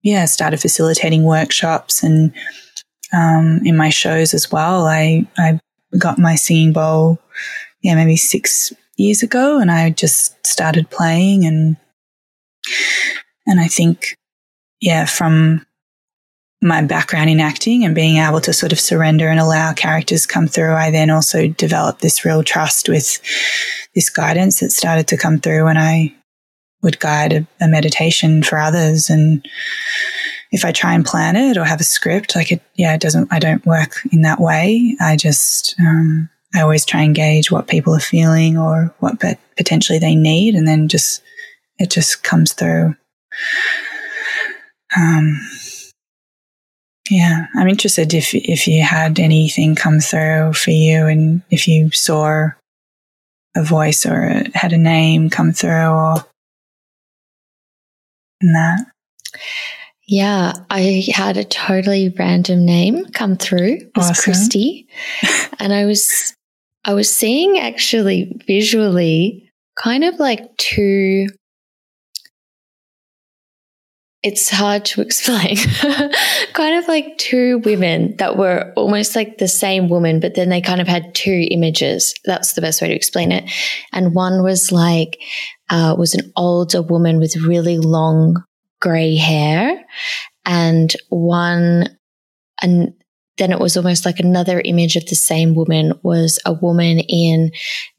yeah, 0.02 0.26
started 0.26 0.61
facilitating 0.61 1.24
workshops 1.24 2.02
and 2.02 2.35
um, 3.14 3.62
in 3.64 3.74
my 3.74 3.88
shows 3.88 4.35
as 4.35 4.52
well, 4.52 4.85
I, 4.85 5.26
I 5.38 5.59
got 5.98 6.18
my 6.18 6.35
singing 6.35 6.74
bowl, 6.74 7.18
yeah, 7.83 7.94
maybe 7.94 8.16
six 8.16 8.70
years 8.98 9.22
ago, 9.22 9.59
and 9.59 9.70
I 9.70 9.88
just 9.88 10.46
started 10.46 10.90
playing 10.90 11.46
and 11.46 11.78
and 13.46 13.59
I 13.59 13.66
think, 13.66 14.14
yeah, 14.83 15.06
from 15.06 15.64
my 16.62 16.82
background 16.82 17.30
in 17.30 17.40
acting 17.40 17.84
and 17.84 17.94
being 17.94 18.18
able 18.18 18.40
to 18.42 18.52
sort 18.52 18.72
of 18.72 18.80
surrender 18.80 19.28
and 19.28 19.40
allow 19.40 19.72
characters 19.72 20.26
come 20.26 20.46
through, 20.46 20.74
I 20.74 20.90
then 20.90 21.08
also 21.08 21.48
developed 21.48 22.02
this 22.02 22.24
real 22.24 22.42
trust 22.42 22.88
with 22.88 23.18
this 23.94 24.10
guidance 24.10 24.60
that 24.60 24.70
started 24.70 25.08
to 25.08 25.16
come 25.16 25.40
through 25.40 25.64
when 25.64 25.78
I 25.78 26.14
would 26.82 27.00
guide 27.00 27.32
a, 27.32 27.46
a 27.60 27.68
meditation 27.68 28.42
for 28.42 28.58
others. 28.58 29.08
And 29.08 29.46
if 30.52 30.64
I 30.64 30.72
try 30.72 30.94
and 30.94 31.04
plan 31.04 31.36
it 31.36 31.56
or 31.56 31.64
have 31.64 31.80
a 31.80 31.84
script, 31.84 32.36
like 32.36 32.52
it, 32.52 32.62
yeah, 32.74 32.94
it 32.94 33.00
doesn't, 33.00 33.32
I 33.32 33.38
don't 33.38 33.64
work 33.64 34.00
in 34.12 34.22
that 34.22 34.40
way. 34.40 34.96
I 35.00 35.16
just, 35.16 35.74
um, 35.80 36.28
I 36.54 36.60
always 36.60 36.84
try 36.84 37.02
and 37.02 37.14
gauge 37.14 37.50
what 37.50 37.68
people 37.68 37.94
are 37.94 38.00
feeling 38.00 38.58
or 38.58 38.94
what 38.98 39.22
potentially 39.56 39.98
they 39.98 40.14
need. 40.14 40.54
And 40.54 40.66
then 40.66 40.88
just, 40.88 41.22
it 41.78 41.90
just 41.90 42.22
comes 42.22 42.52
through. 42.52 42.96
Um, 44.96 45.40
yeah, 47.10 47.46
I'm 47.56 47.68
interested 47.68 48.14
if 48.14 48.34
if 48.34 48.68
you 48.68 48.82
had 48.82 49.18
anything 49.18 49.74
come 49.74 49.98
through 49.98 50.52
for 50.52 50.70
you, 50.70 51.06
and 51.06 51.42
if 51.50 51.66
you 51.66 51.90
saw 51.90 52.50
a 53.56 53.62
voice 53.64 54.06
or 54.06 54.44
had 54.54 54.72
a 54.72 54.78
name 54.78 55.28
come 55.28 55.52
through, 55.52 55.70
or 55.70 56.24
that. 58.40 58.86
Yeah, 60.06 60.52
I 60.70 61.04
had 61.12 61.36
a 61.36 61.44
totally 61.44 62.08
random 62.18 62.64
name 62.64 63.06
come 63.06 63.36
through. 63.36 63.74
It 63.74 63.92
was 63.96 64.10
awesome. 64.10 64.32
Christy, 64.32 64.88
and 65.58 65.72
I 65.72 65.84
was 65.84 66.34
I 66.84 66.94
was 66.94 67.12
seeing 67.12 67.58
actually 67.58 68.40
visually 68.46 69.50
kind 69.76 70.04
of 70.04 70.18
like 70.20 70.56
two 70.56 71.26
it's 74.22 74.50
hard 74.50 74.85
to 74.87 75.00
explain. 75.00 75.56
kind 76.52 76.78
of 76.78 76.88
like 76.88 77.16
two 77.18 77.59
women 77.59 78.16
that 78.16 78.37
were 78.37 78.72
almost 78.76 79.16
like 79.16 79.38
the 79.38 79.48
same 79.48 79.88
woman, 79.88 80.20
but 80.20 80.35
then 80.35 80.48
they 80.48 80.61
kind 80.61 80.80
of 80.80 80.88
had 80.88 81.14
two 81.14 81.46
images. 81.50 82.14
That's 82.24 82.52
the 82.52 82.61
best 82.61 82.83
way 82.83 82.88
to 82.88 82.94
explain 82.94 83.33
it. 83.33 83.50
And 83.92 84.14
one 84.14 84.42
was 84.42 84.72
like, 84.72 85.18
uh, 85.70 85.94
was 85.98 86.14
an 86.14 86.33
older 86.37 86.83
woman 86.83 87.18
with 87.18 87.37
really 87.37 87.78
long 87.78 88.42
gray 88.80 89.16
hair 89.16 89.85
and 90.44 90.94
one, 91.11 91.96
and 92.62 92.94
then 93.38 93.52
it 93.52 93.59
was 93.59 93.76
almost 93.76 94.04
like 94.04 94.18
another 94.18 94.61
image 94.64 94.96
of 94.96 95.06
the 95.06 95.14
same 95.14 95.54
woman 95.54 95.92
was 96.02 96.38
a 96.44 96.52
woman 96.52 96.98
in 96.98 97.52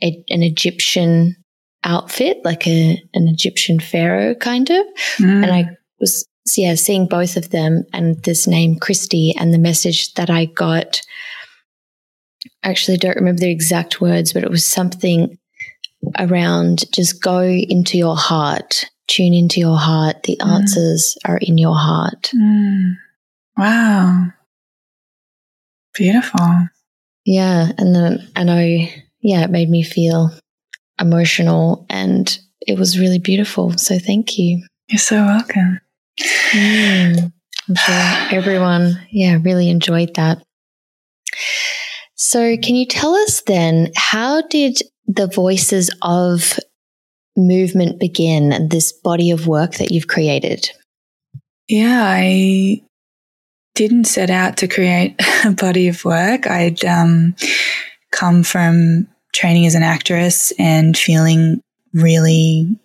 a, 0.04 0.24
an 0.30 0.44
Egyptian 0.44 1.36
outfit, 1.84 2.38
like 2.44 2.68
a, 2.68 3.02
an 3.14 3.28
Egyptian 3.28 3.80
pharaoh 3.80 4.36
kind 4.36 4.70
of. 4.70 4.86
Mm. 5.18 5.44
And 5.44 5.52
I 5.52 5.70
was, 6.02 6.28
yeah, 6.58 6.76
seeing 6.76 7.08
both 7.08 7.38
of 7.38 7.52
them 7.52 7.86
and 7.94 8.22
this 8.24 8.48
name 8.48 8.78
Christy 8.78 9.34
and 9.38 9.54
the 9.54 9.60
message 9.60 10.14
that 10.16 10.30
I 10.30 10.46
got. 10.46 11.02
Actually, 12.64 12.98
don't 12.98 13.16
remember 13.16 13.40
the 13.40 13.52
exact 13.52 14.02
words, 14.02 14.34
but 14.34 14.44
it 14.44 14.50
was 14.50 14.66
something 14.66 15.38
around 16.20 16.92
just 16.92 17.22
go 17.22 17.40
into 17.42 17.98
your 17.98 18.18
heart, 18.18 18.86
tune 19.08 19.34
into 19.34 19.60
your 19.60 19.78
heart. 19.78 20.24
The 20.24 20.38
mm. 20.42 20.48
answers 20.48 21.18
are 21.26 21.38
in 21.38 21.58
your 21.58 21.78
heart. 21.78 22.32
Mm. 22.36 22.96
Wow. 23.58 24.28
Beautiful. 25.94 26.68
Yeah. 27.26 27.72
And 27.78 27.96
the, 27.96 28.28
and 28.36 28.50
I, 28.50 29.04
yeah, 29.22 29.44
it 29.44 29.52
made 29.52 29.70
me 29.70 29.84
feel 29.84 30.32
emotional 31.00 31.86
and 31.90 32.38
it 32.66 32.78
was 32.78 33.00
really 33.00 33.20
beautiful. 33.20 33.78
So 33.78 34.00
thank 34.00 34.38
you. 34.38 34.66
You're 34.88 35.00
so 35.00 35.24
welcome. 35.26 35.80
Mm, 36.19 37.32
I'm 37.69 37.76
sure 37.76 38.38
everyone, 38.38 39.00
yeah, 39.12 39.38
really 39.41 39.69
enjoyed 39.69 40.15
that. 40.15 40.43
So, 42.15 42.58
can 42.58 42.76
you 42.76 42.86
tell 42.86 43.15
us 43.15 43.41
then, 43.41 43.91
how 43.95 44.41
did 44.41 44.80
the 45.08 45.28
voices 45.28 45.89
of 46.02 46.60
movement 47.36 48.00
begin 48.00 48.67
this 48.69 48.91
body 48.91 49.32
of 49.32 49.47
work 49.47 49.76
that 49.76 49.91
you've 49.91 50.08
created? 50.08 50.69
Yeah, 51.67 52.04
I 52.04 52.82
didn't 53.76 54.06
set 54.06 54.30
out 54.30 54.58
to 54.58 54.67
create 54.67 55.15
a 55.45 55.52
body 55.52 55.88
of 55.88 56.04
work. 56.04 56.47
I'd 56.47 56.84
um, 56.86 57.36
come 58.12 58.43
from 58.43 59.08
training 59.34 59.65
as 59.65 59.76
an 59.76 59.84
actress 59.84 60.52
and 60.60 60.97
feeling 60.97 61.62
really 61.93 62.78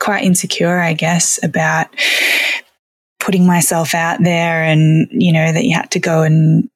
quite 0.00 0.24
insecure, 0.24 0.80
I 0.80 0.94
guess, 0.94 1.42
about 1.44 1.88
putting 3.22 3.46
myself 3.46 3.94
out 3.94 4.18
there 4.20 4.64
and, 4.64 5.06
you 5.12 5.32
know, 5.32 5.52
that 5.52 5.64
you 5.64 5.76
had 5.76 5.92
to 5.92 6.00
go 6.00 6.22
and 6.22 6.68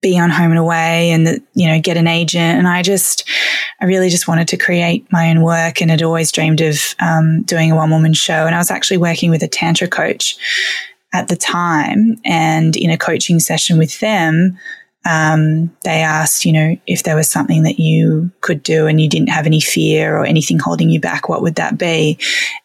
be 0.00 0.18
on 0.18 0.30
home 0.30 0.50
and 0.50 0.58
away 0.58 1.10
and 1.10 1.42
you 1.54 1.66
know, 1.66 1.80
get 1.80 1.96
an 1.96 2.06
agent. 2.06 2.56
And 2.56 2.68
I 2.68 2.82
just, 2.82 3.28
I 3.80 3.84
really 3.84 4.08
just 4.08 4.28
wanted 4.28 4.48
to 4.48 4.56
create 4.56 5.06
my 5.10 5.28
own 5.28 5.42
work 5.42 5.82
and 5.82 5.90
had 5.90 6.02
always 6.02 6.30
dreamed 6.32 6.60
of 6.60 6.94
um, 7.00 7.42
doing 7.42 7.72
a 7.72 7.76
one 7.76 7.90
woman 7.90 8.14
show. 8.14 8.46
And 8.46 8.54
I 8.54 8.58
was 8.58 8.70
actually 8.70 8.98
working 8.98 9.28
with 9.28 9.42
a 9.42 9.48
Tantra 9.48 9.88
coach 9.88 10.36
at 11.12 11.26
the 11.26 11.36
time 11.36 12.16
and 12.24 12.76
in 12.76 12.90
a 12.90 12.96
coaching 12.96 13.40
session 13.40 13.76
with 13.76 13.98
them, 13.98 14.56
um, 15.06 15.74
they 15.82 16.02
asked, 16.02 16.44
you 16.44 16.52
know, 16.52 16.76
if 16.86 17.04
there 17.04 17.16
was 17.16 17.30
something 17.30 17.62
that 17.62 17.78
you 17.78 18.30
could 18.42 18.62
do 18.62 18.86
and 18.86 19.00
you 19.00 19.08
didn't 19.08 19.30
have 19.30 19.46
any 19.46 19.60
fear 19.60 20.16
or 20.16 20.26
anything 20.26 20.58
holding 20.58 20.90
you 20.90 21.00
back, 21.00 21.28
what 21.28 21.40
would 21.40 21.54
that 21.54 21.78
be? 21.78 22.18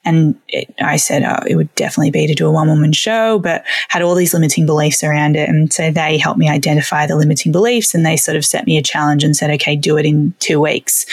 And 0.03 0.37
it, 0.49 0.73
I 0.81 0.97
said, 0.97 1.23
oh, 1.23 1.45
it 1.47 1.55
would 1.55 1.73
definitely 1.75 2.11
be 2.11 2.27
to 2.27 2.35
do 2.35 2.47
a 2.47 2.51
one 2.51 2.67
woman 2.67 2.91
show, 2.91 3.39
but 3.39 3.63
had 3.87 4.01
all 4.01 4.15
these 4.15 4.33
limiting 4.33 4.65
beliefs 4.65 5.01
around 5.01 5.37
it. 5.37 5.47
And 5.47 5.71
so 5.71 5.91
they 5.91 6.17
helped 6.17 6.37
me 6.37 6.49
identify 6.49 7.07
the 7.07 7.15
limiting 7.15 7.53
beliefs 7.53 7.95
and 7.95 8.05
they 8.05 8.17
sort 8.17 8.35
of 8.35 8.45
set 8.45 8.65
me 8.65 8.77
a 8.77 8.83
challenge 8.83 9.23
and 9.23 9.35
said, 9.35 9.49
okay, 9.51 9.77
do 9.77 9.97
it 9.97 10.05
in 10.05 10.33
two 10.39 10.59
weeks, 10.59 11.05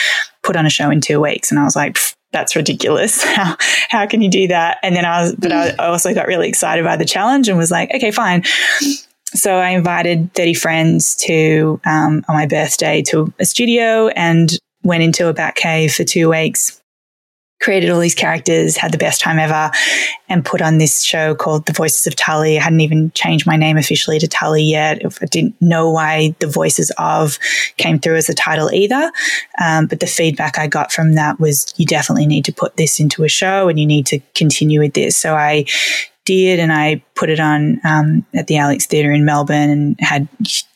put 0.43 0.57
on 0.57 0.67
a 0.67 0.71
show 0.71 0.91
in 0.91 1.01
two 1.01 1.21
weeks. 1.21 1.53
And 1.53 1.61
I 1.61 1.65
was 1.65 1.77
like, 1.77 1.99
that's 2.33 2.57
ridiculous. 2.57 3.23
How, 3.35 3.57
how 3.91 4.07
can 4.07 4.23
you 4.23 4.31
do 4.31 4.49
that? 4.49 4.79
And 4.83 4.97
then 4.97 5.05
I 5.05 5.21
was, 5.21 5.35
but 5.35 5.53
I 5.53 5.75
also 5.77 6.15
got 6.15 6.27
really 6.27 6.49
excited 6.49 6.83
by 6.83 6.97
the 6.97 7.05
challenge 7.05 7.47
and 7.47 7.59
was 7.59 7.71
like, 7.71 7.91
okay, 7.95 8.11
fine 8.11 8.43
so 9.35 9.57
I 9.57 9.71
invited 9.71 10.33
30 10.35 10.55
friends 10.55 11.17
to, 11.17 11.81
um, 11.87 12.25
on 12.29 12.35
my 12.35 12.47
birthday 12.47 13.03
to 13.03 13.33
a 13.39 13.45
studio 13.45 14.09
and 14.09 14.59
went 14.83 15.03
into 15.03 15.29
a 15.29 15.33
bat 15.33 15.55
cave 15.55 15.95
for 15.95 16.05
two 16.05 16.31
weeks, 16.31 16.83
created 17.61 17.91
all 17.91 18.01
these 18.01 18.15
characters, 18.15 18.77
had 18.77 18.93
the 18.93 18.99
best 18.99 19.21
time 19.21 19.39
ever 19.39 19.71
and 20.29 20.45
put 20.45 20.61
on 20.61 20.79
this 20.79 21.03
show 21.03 21.35
called 21.35 21.65
The 21.67 21.73
Voices 21.73 22.07
of 22.07 22.17
Tully. 22.17 22.59
I 22.59 22.63
hadn't 22.63 22.81
even 22.81 23.13
changed 23.13 23.47
my 23.47 23.57
name 23.57 23.79
officially 23.79 24.19
to 24.19 24.27
Tully 24.27 24.65
yet. 24.65 25.01
I 25.23 25.27
didn't 25.27 25.55
know 25.63 25.91
why 25.91 26.35
The 26.41 26.49
Voices 26.49 26.93
of 26.99 27.39
came 27.77 28.01
through 28.01 28.17
as 28.17 28.29
a 28.29 28.35
title 28.35 28.71
either. 28.73 29.13
Um, 29.63 29.87
but 29.87 30.01
the 30.01 30.07
feedback 30.07 30.59
I 30.59 30.67
got 30.67 30.93
from 30.93 31.15
that 31.15 31.39
was 31.39 31.73
you 31.77 31.87
definitely 31.87 32.27
need 32.27 32.45
to 32.47 32.53
put 32.53 32.77
this 32.77 32.99
into 32.99 33.23
a 33.25 33.29
show 33.29 33.69
and 33.69 33.79
you 33.79 33.87
need 33.87 34.07
to 34.07 34.19
continue 34.35 34.81
with 34.81 34.95
this. 34.95 35.17
So 35.17 35.37
I 35.37 35.65
did, 36.25 36.59
and 36.59 36.73
I 36.73 37.03
put 37.15 37.31
it 37.31 37.41
on 37.41 37.81
um, 37.85 38.25
at 38.35 38.47
the 38.47 38.57
Alex 38.57 38.87
Theatre 38.87 39.13
in 39.13 39.25
Melbourne, 39.25 39.71
and 39.71 39.97
had 40.01 40.29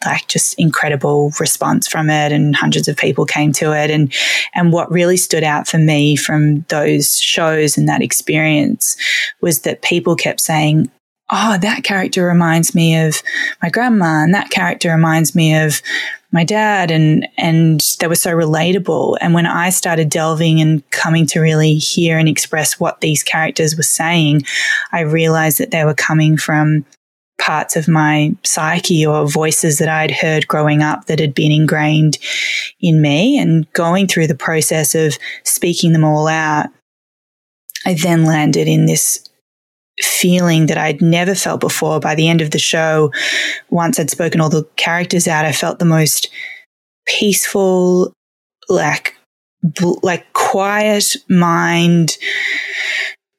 like 0.04 0.26
just 0.28 0.54
incredible 0.59 1.32
response 1.38 1.88
from 1.88 2.11
it, 2.11 2.32
and 2.32 2.54
hundreds 2.54 2.88
of 2.88 2.96
people 2.96 3.24
came 3.24 3.52
to 3.54 3.72
it. 3.72 3.90
And 3.90 4.12
and 4.54 4.72
what 4.72 4.90
really 4.90 5.16
stood 5.16 5.44
out 5.44 5.66
for 5.66 5.78
me 5.78 6.16
from 6.16 6.62
those 6.68 7.18
shows 7.18 7.76
and 7.78 7.88
that 7.88 8.02
experience 8.02 8.96
was 9.40 9.61
that 9.61 9.82
people 9.82 10.16
kept 10.16 10.40
saying, 10.40 10.90
"Oh, 11.30 11.58
that 11.58 11.84
character 11.84 12.26
reminds 12.26 12.74
me 12.74 12.96
of 12.98 13.22
my 13.62 13.68
grandma, 13.68 14.22
and 14.22 14.34
that 14.34 14.50
character 14.50 14.90
reminds 14.90 15.34
me 15.34 15.56
of." 15.56 15.82
my 16.32 16.44
dad 16.44 16.90
and 16.90 17.26
and 17.38 17.80
they 18.00 18.08
were 18.08 18.14
so 18.14 18.30
relatable 18.34 19.16
and 19.20 19.32
when 19.32 19.46
i 19.46 19.70
started 19.70 20.10
delving 20.10 20.60
and 20.60 20.82
coming 20.90 21.24
to 21.24 21.40
really 21.40 21.76
hear 21.76 22.18
and 22.18 22.28
express 22.28 22.80
what 22.80 23.00
these 23.00 23.22
characters 23.22 23.76
were 23.76 23.82
saying 23.82 24.42
i 24.92 25.00
realized 25.00 25.56
that 25.56 25.70
they 25.70 25.84
were 25.84 25.94
coming 25.94 26.36
from 26.36 26.84
parts 27.38 27.76
of 27.76 27.86
my 27.86 28.34
psyche 28.42 29.06
or 29.06 29.28
voices 29.28 29.78
that 29.78 29.88
I'd 29.88 30.10
heard 30.10 30.48
growing 30.48 30.82
up 30.82 31.04
that 31.04 31.20
had 31.20 31.34
been 31.34 31.52
ingrained 31.52 32.18
in 32.80 33.02
me 33.02 33.38
and 33.38 33.70
going 33.72 34.06
through 34.06 34.26
the 34.26 34.34
process 34.34 34.94
of 34.94 35.18
speaking 35.44 35.92
them 35.92 36.02
all 36.02 36.28
out 36.28 36.66
I 37.84 37.94
then 37.94 38.24
landed 38.24 38.66
in 38.66 38.86
this 38.86 39.22
feeling 40.02 40.66
that 40.66 40.78
I'd 40.78 41.00
never 41.00 41.35
felt 41.35 41.61
before. 41.61 42.00
By 42.00 42.14
the 42.14 42.28
end 42.28 42.40
of 42.40 42.50
the 42.50 42.59
show, 42.59 43.12
once 43.70 43.98
I'd 43.98 44.11
spoken 44.11 44.40
all 44.40 44.50
the 44.50 44.64
characters 44.76 45.26
out, 45.26 45.44
I 45.44 45.52
felt 45.52 45.78
the 45.78 45.85
most 45.85 46.30
peaceful, 47.06 48.12
like, 48.68 49.14
like 50.02 50.32
quiet 50.32 51.16
mind 51.28 52.16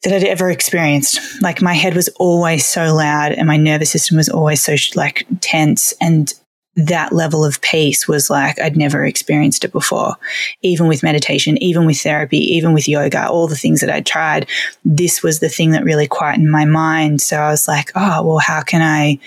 that 0.03 0.13
I'd 0.13 0.23
ever 0.23 0.49
experienced. 0.49 1.19
Like 1.41 1.61
my 1.61 1.73
head 1.73 1.95
was 1.95 2.09
always 2.19 2.65
so 2.65 2.93
loud 2.93 3.31
and 3.31 3.47
my 3.47 3.57
nervous 3.57 3.91
system 3.91 4.17
was 4.17 4.29
always 4.29 4.63
so 4.63 4.75
like 4.95 5.25
tense 5.41 5.93
and 5.99 6.33
that 6.77 7.11
level 7.11 7.43
of 7.43 7.59
peace 7.61 8.07
was 8.07 8.29
like 8.29 8.59
I'd 8.59 8.77
never 8.77 9.03
experienced 9.03 9.65
it 9.65 9.71
before. 9.71 10.15
Even 10.61 10.87
with 10.87 11.01
meditation, 11.01 11.57
even 11.57 11.87
with 11.87 11.99
therapy, 11.99 12.37
even 12.37 12.71
with 12.73 12.87
yoga, 12.87 13.27
all 13.27 13.47
the 13.47 13.55
things 13.55 13.81
that 13.81 13.89
I'd 13.89 14.05
tried, 14.05 14.47
this 14.85 15.23
was 15.23 15.39
the 15.39 15.49
thing 15.49 15.71
that 15.71 15.83
really 15.83 16.07
quietened 16.07 16.51
my 16.51 16.65
mind. 16.65 17.19
So 17.19 17.37
I 17.37 17.49
was 17.49 17.67
like, 17.67 17.91
oh, 17.95 18.23
well, 18.23 18.37
how 18.37 18.61
can 18.61 18.83
I? 18.83 19.17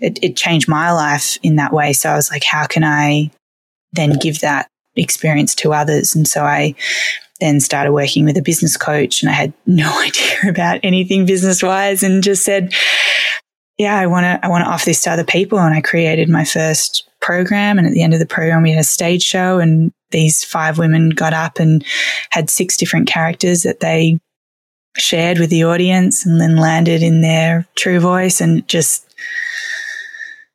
It, 0.00 0.18
it 0.22 0.36
changed 0.36 0.68
my 0.68 0.90
life 0.90 1.38
in 1.44 1.56
that 1.56 1.72
way. 1.72 1.92
So 1.92 2.10
I 2.10 2.16
was 2.16 2.32
like, 2.32 2.42
how 2.42 2.66
can 2.66 2.82
I 2.82 3.30
then 3.92 4.18
give 4.18 4.40
that 4.40 4.68
experience 4.96 5.54
to 5.56 5.72
others? 5.72 6.16
And 6.16 6.26
so 6.26 6.42
I 6.42 6.74
then 7.40 7.60
started 7.60 7.92
working 7.92 8.24
with 8.24 8.36
a 8.36 8.42
business 8.42 8.76
coach 8.76 9.22
and 9.22 9.30
I 9.30 9.34
had 9.34 9.52
no 9.66 9.88
idea 10.02 10.50
about 10.50 10.80
anything 10.82 11.26
business 11.26 11.62
wise 11.62 12.02
and 12.02 12.24
just 12.24 12.44
said, 12.44 12.72
yeah, 13.78 13.98
I 13.98 14.06
want 14.06 14.24
to, 14.24 14.44
I 14.44 14.48
want 14.48 14.64
to 14.64 14.70
offer 14.70 14.86
this 14.86 15.02
to 15.02 15.10
other 15.10 15.24
people. 15.24 15.58
And 15.58 15.74
I 15.74 15.80
created 15.80 16.28
my 16.28 16.44
first 16.44 17.08
program. 17.20 17.78
And 17.78 17.86
at 17.86 17.92
the 17.92 18.02
end 18.02 18.12
of 18.12 18.20
the 18.20 18.26
program, 18.26 18.62
we 18.62 18.72
had 18.72 18.80
a 18.80 18.84
stage 18.84 19.22
show 19.22 19.58
and 19.58 19.92
these 20.10 20.44
five 20.44 20.78
women 20.78 21.10
got 21.10 21.32
up 21.32 21.58
and 21.58 21.84
had 22.30 22.50
six 22.50 22.76
different 22.76 23.08
characters 23.08 23.62
that 23.62 23.80
they 23.80 24.18
shared 24.96 25.38
with 25.38 25.50
the 25.50 25.64
audience 25.64 26.26
and 26.26 26.40
then 26.40 26.56
landed 26.56 27.02
in 27.02 27.20
their 27.20 27.66
true 27.76 28.00
voice 28.00 28.40
and 28.40 28.66
just, 28.68 29.04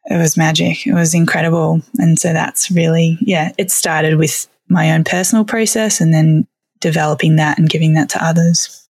it 0.06 0.18
was 0.18 0.36
magic. 0.36 0.86
It 0.86 0.94
was 0.94 1.14
incredible. 1.14 1.82
And 2.00 2.20
so 2.20 2.34
that's 2.34 2.70
really, 2.70 3.18
yeah, 3.22 3.54
it 3.58 3.72
started 3.72 4.18
with 4.18 4.48
my 4.68 4.92
own 4.92 5.04
personal 5.04 5.46
process 5.46 6.02
and 6.02 6.14
then 6.14 6.46
developing 6.82 7.38
that 7.38 7.58
and 7.58 7.70
giving 7.70 7.94
that 7.94 8.10
to 8.10 8.26
others. 8.26 8.83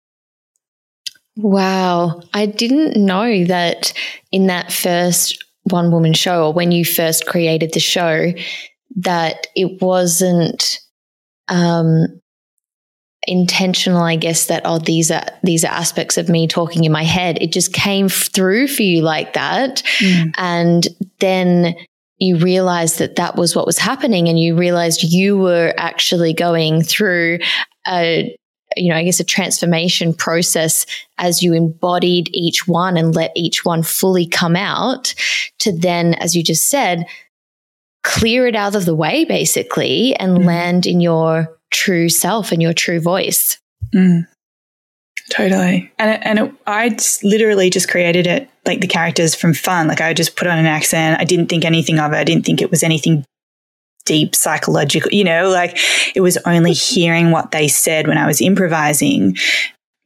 Wow. 1.37 2.21
I 2.33 2.45
didn't 2.45 3.03
know 3.03 3.45
that 3.45 3.93
in 4.31 4.47
that 4.47 4.71
first 4.71 5.43
one 5.63 5.91
woman 5.91 6.13
show 6.13 6.47
or 6.47 6.53
when 6.53 6.71
you 6.71 6.83
first 6.83 7.25
created 7.25 7.73
the 7.73 7.79
show 7.79 8.33
that 8.97 9.47
it 9.55 9.81
wasn't 9.81 10.79
um, 11.47 12.21
intentional 13.27 14.01
i 14.01 14.15
guess 14.15 14.47
that 14.47 14.63
oh 14.65 14.79
these 14.79 15.11
are 15.11 15.23
these 15.43 15.63
are 15.63 15.71
aspects 15.71 16.17
of 16.17 16.27
me 16.27 16.47
talking 16.47 16.85
in 16.85 16.91
my 16.91 17.03
head 17.03 17.37
it 17.39 17.51
just 17.51 17.71
came 17.71 18.09
through 18.09 18.67
for 18.67 18.81
you 18.81 19.03
like 19.03 19.33
that 19.33 19.83
mm. 19.99 20.31
and 20.37 20.87
then 21.19 21.75
you 22.17 22.37
realized 22.37 22.97
that 22.97 23.17
that 23.17 23.35
was 23.35 23.55
what 23.55 23.67
was 23.67 23.77
happening 23.77 24.27
and 24.27 24.39
you 24.39 24.55
realized 24.55 25.03
you 25.03 25.37
were 25.37 25.71
actually 25.77 26.33
going 26.33 26.81
through 26.81 27.37
a 27.87 28.35
you 28.77 28.89
know, 28.89 28.95
I 28.95 29.03
guess 29.03 29.19
a 29.19 29.25
transformation 29.25 30.13
process 30.13 30.85
as 31.17 31.41
you 31.43 31.53
embodied 31.53 32.29
each 32.33 32.67
one 32.67 32.97
and 32.97 33.15
let 33.15 33.31
each 33.35 33.65
one 33.65 33.83
fully 33.83 34.25
come 34.25 34.55
out 34.55 35.13
to 35.59 35.71
then, 35.71 36.13
as 36.15 36.35
you 36.35 36.43
just 36.43 36.69
said, 36.69 37.05
clear 38.03 38.47
it 38.47 38.55
out 38.55 38.75
of 38.75 38.85
the 38.85 38.95
way 38.95 39.25
basically 39.25 40.15
and 40.15 40.39
mm. 40.39 40.45
land 40.45 40.85
in 40.85 40.99
your 41.01 41.57
true 41.69 42.09
self 42.09 42.51
and 42.51 42.61
your 42.61 42.73
true 42.73 42.99
voice. 42.99 43.59
Mm. 43.93 44.27
Totally. 45.29 45.91
And, 45.97 46.11
it, 46.11 46.21
and 46.23 46.39
it, 46.39 46.53
I 46.67 46.89
just 46.89 47.23
literally 47.23 47.69
just 47.69 47.89
created 47.89 48.27
it 48.27 48.49
like 48.65 48.81
the 48.81 48.87
characters 48.87 49.33
from 49.33 49.53
fun. 49.53 49.87
Like 49.87 50.01
I 50.01 50.13
just 50.13 50.35
put 50.35 50.47
on 50.47 50.57
an 50.57 50.65
accent. 50.65 51.19
I 51.19 51.23
didn't 51.23 51.47
think 51.47 51.63
anything 51.63 51.99
of 51.99 52.11
it. 52.11 52.17
I 52.17 52.23
didn't 52.23 52.45
think 52.45 52.61
it 52.61 52.69
was 52.69 52.83
anything 52.83 53.25
deep 54.05 54.35
psychological, 54.35 55.11
you 55.11 55.23
know, 55.23 55.49
like 55.49 55.77
it 56.15 56.21
was 56.21 56.37
only 56.45 56.73
hearing 56.91 57.31
what 57.31 57.51
they 57.51 57.67
said 57.67 58.07
when 58.07 58.17
I 58.17 58.27
was 58.27 58.41
improvising, 58.41 59.35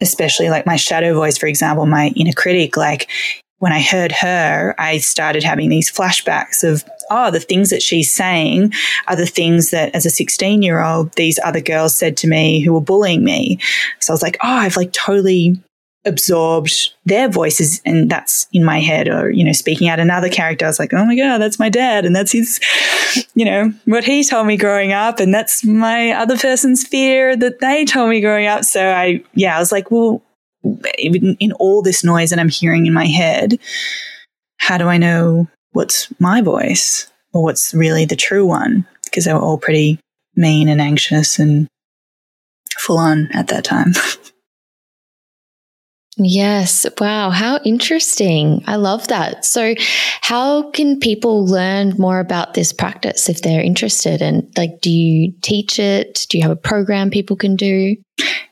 especially 0.02 0.50
like 0.50 0.66
my 0.66 0.76
shadow 0.76 1.14
voice, 1.14 1.38
for 1.38 1.48
example, 1.48 1.86
my 1.86 2.12
inner 2.16 2.34
critic, 2.34 2.78
like 2.78 3.10
when 3.60 3.72
I 3.72 3.82
heard 3.82 4.12
her, 4.12 4.76
I 4.78 4.98
started 4.98 5.44
having 5.44 5.70
these 5.70 5.92
flashbacks 5.92 6.64
of, 6.64 6.84
oh, 7.10 7.32
the 7.32 7.40
things 7.40 7.70
that 7.70 7.82
she's 7.82 8.12
saying 8.12 8.74
are 9.08 9.16
the 9.16 9.26
things 9.26 9.72
that 9.72 9.96
as 9.96 10.06
a 10.06 10.10
16 10.10 10.62
year 10.62 10.82
old, 10.82 11.14
these 11.14 11.40
other 11.44 11.62
girls 11.62 11.96
said 11.96 12.18
to 12.18 12.28
me 12.28 12.60
who 12.60 12.74
were 12.74 12.82
bullying 12.82 13.24
me. 13.24 13.60
So 14.02 14.12
I 14.12 14.16
was 14.16 14.22
like, 14.22 14.38
oh, 14.44 14.50
I've 14.50 14.78
like 14.78 14.92
totally 14.92 15.62
absorbed 16.06 16.94
their 17.06 17.28
voices 17.30 17.82
and 17.86 18.10
that's 18.10 18.48
in 18.54 18.64
my 18.64 18.80
head 18.80 19.08
or 19.08 19.30
you 19.30 19.44
know 19.44 19.52
speaking 19.52 19.90
out. 19.90 20.00
Another 20.00 20.30
character 20.30 20.66
i 20.66 20.70
was 20.70 20.80
like 20.80 20.94
oh 20.94 21.06
my 21.06 21.16
god 21.16 21.40
that's 21.40 21.60
my 21.60 21.70
dad 21.70 22.06
and 22.06 22.16
that's 22.16 22.32
his 22.32 22.60
you 23.34 23.46
know 23.46 23.72
what 23.86 24.04
he 24.04 24.24
told 24.24 24.48
me 24.48 24.58
growing 24.58 24.92
up 24.92 25.20
and 25.20 25.34
that's 25.34 25.66
my 25.66 26.12
other 26.12 26.38
person's 26.38 26.86
fear 26.86 27.36
that 27.36 27.60
they 27.60 27.86
told 27.86 28.10
me 28.10 28.22
growing 28.22 28.48
up. 28.48 28.64
So 28.66 28.90
i 28.92 29.24
yeah 29.34 29.56
i 29.56 29.60
was 29.60 29.72
like 29.72 29.92
well 29.92 30.22
in, 30.98 31.38
in 31.40 31.52
all 31.54 31.82
this 31.82 32.04
noise 32.04 32.32
that 32.32 32.40
i'm 32.40 32.50
hearing 32.50 32.86
in 32.86 32.94
my 32.94 33.06
head 33.06 33.60
how 34.58 34.78
do 34.78 34.88
i 34.88 34.98
know 34.98 35.48
what's 35.76 36.08
my 36.20 36.42
voice 36.42 37.12
or 37.34 37.44
what's 37.44 37.74
really 37.74 38.06
the 38.06 38.16
true 38.16 38.46
one? 38.46 38.88
Because 39.04 39.26
they 39.26 39.34
were 39.34 39.40
all 39.40 39.58
pretty 39.58 40.00
mean 40.36 40.70
and 40.70 40.82
anxious 40.82 41.38
and 41.38 41.68
full 42.78 42.98
on 42.98 43.30
at 43.34 43.48
that 43.48 43.64
time 43.64 43.94
Yes. 46.18 46.86
Wow. 47.00 47.30
How 47.30 47.60
interesting. 47.66 48.64
I 48.68 48.78
love 48.78 49.08
that. 49.10 49.44
So, 49.44 49.76
how 50.22 50.72
can 50.72 51.00
people 51.00 51.46
learn 51.46 51.94
more 51.98 52.20
about 52.20 52.54
this 52.54 52.72
practice 52.72 53.28
if 53.28 53.42
they're 53.42 53.62
interested? 53.62 54.22
And 54.22 54.50
like, 54.58 54.80
do 54.82 54.90
you 54.90 55.34
teach 55.42 55.78
it? 55.78 56.26
Do 56.30 56.38
you 56.38 56.44
have 56.44 56.52
a 56.52 56.56
program 56.56 57.10
people 57.10 57.36
can 57.36 57.58
do? 57.58 57.98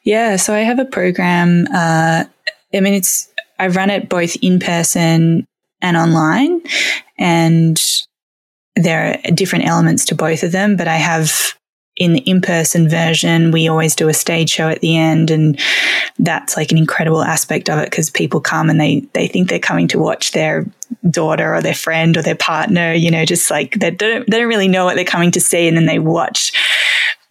Yeah. 0.04 0.36
So, 0.36 0.54
I 0.54 0.60
have 0.60 0.80
a 0.80 0.86
program. 0.86 1.66
Uh, 1.74 2.26
I 2.74 2.80
mean, 2.82 2.96
it's, 2.96 3.30
I 3.60 3.68
run 3.68 3.90
it 3.90 4.10
both 4.10 4.36
in 4.42 4.60
person 4.60 5.46
and 5.82 5.96
online. 5.96 6.62
And 7.18 7.82
there 8.76 9.22
are 9.26 9.32
different 9.32 9.68
elements 9.68 10.06
to 10.06 10.16
both 10.16 10.44
of 10.44 10.52
them, 10.52 10.76
but 10.76 10.88
I 10.88 10.98
have 10.98 11.54
in 11.96 12.14
the 12.14 12.22
in-person 12.22 12.90
version, 12.90 13.52
we 13.52 13.68
always 13.68 13.96
do 13.96 14.10
a 14.10 14.14
stage 14.14 14.50
show 14.50 14.68
at 14.68 14.82
the 14.82 14.98
end. 14.98 15.30
And 15.30 15.60
that's 16.18 16.58
like 16.58 16.72
an 16.72 16.78
incredible 16.78 17.22
aspect 17.22 17.70
of 17.70 17.80
it 17.80 17.90
because 17.90 18.10
people 18.10 18.42
come 18.42 18.70
and 18.70 18.80
they, 18.80 19.02
they 19.14 19.28
think 19.28 19.48
they're 19.48 19.60
coming 19.60 19.88
to 19.90 20.00
watch 20.00 20.32
their 20.32 20.66
daughter 21.10 21.54
or 21.54 21.62
their 21.62 21.76
friend 21.76 22.18
or 22.18 22.22
their 22.22 22.36
partner, 22.36 22.94
you 22.94 23.12
know, 23.12 23.26
just 23.26 23.52
like 23.52 23.76
they 23.80 23.92
don't, 23.92 24.30
they 24.30 24.40
don't 24.40 24.48
really 24.48 24.68
know 24.68 24.86
what 24.86 24.96
they're 24.96 25.06
coming 25.06 25.32
to 25.32 25.42
see. 25.42 25.68
And 25.68 25.78
then 25.78 25.86
they 25.86 26.00
watch 26.00 26.52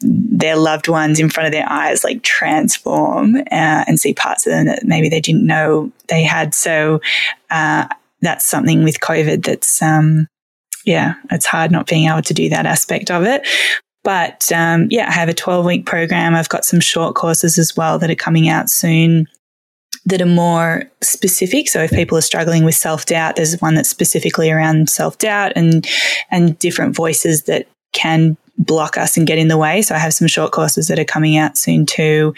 their 0.00 0.56
loved 0.56 0.88
ones 0.88 1.18
in 1.18 1.28
front 1.28 1.46
of 1.46 1.52
their 1.52 1.68
eyes 1.68 2.04
like 2.04 2.22
transform 2.22 3.36
uh, 3.36 3.84
and 3.86 3.98
see 3.98 4.14
parts 4.14 4.46
of 4.46 4.52
them 4.52 4.66
that 4.66 4.84
maybe 4.84 5.08
they 5.08 5.20
didn't 5.20 5.46
know 5.46 5.92
they 6.08 6.22
had. 6.22 6.54
So, 6.54 7.00
uh, 7.50 7.86
that's 8.20 8.46
something 8.46 8.84
with 8.84 9.00
COVID 9.00 9.44
that's, 9.44 9.82
um, 9.82 10.28
yeah, 10.84 11.14
it's 11.30 11.46
hard 11.46 11.70
not 11.70 11.88
being 11.88 12.08
able 12.08 12.22
to 12.22 12.34
do 12.34 12.48
that 12.48 12.66
aspect 12.66 13.10
of 13.10 13.24
it. 13.24 13.46
But 14.04 14.50
um, 14.52 14.88
yeah, 14.90 15.08
I 15.08 15.12
have 15.12 15.28
a 15.28 15.34
12 15.34 15.64
week 15.64 15.86
program. 15.86 16.34
I've 16.34 16.48
got 16.48 16.64
some 16.64 16.80
short 16.80 17.14
courses 17.14 17.58
as 17.58 17.76
well 17.76 17.98
that 17.98 18.10
are 18.10 18.16
coming 18.16 18.48
out 18.48 18.68
soon 18.68 19.28
that 20.06 20.20
are 20.20 20.26
more 20.26 20.84
specific. 21.00 21.68
So 21.68 21.82
if 21.82 21.90
people 21.90 22.18
are 22.18 22.22
struggling 22.22 22.64
with 22.64 22.74
self 22.74 23.06
doubt, 23.06 23.36
there's 23.36 23.60
one 23.60 23.74
that's 23.74 23.88
specifically 23.88 24.50
around 24.50 24.90
self 24.90 25.18
doubt 25.18 25.52
and 25.54 25.86
and 26.30 26.58
different 26.58 26.96
voices 26.96 27.44
that 27.44 27.68
can 27.92 28.36
block 28.58 28.96
us 28.96 29.16
and 29.16 29.26
get 29.26 29.38
in 29.38 29.48
the 29.48 29.58
way. 29.58 29.82
So 29.82 29.94
I 29.94 29.98
have 29.98 30.14
some 30.14 30.28
short 30.28 30.52
courses 30.52 30.88
that 30.88 30.98
are 30.98 31.04
coming 31.04 31.36
out 31.36 31.56
soon 31.56 31.86
too, 31.86 32.34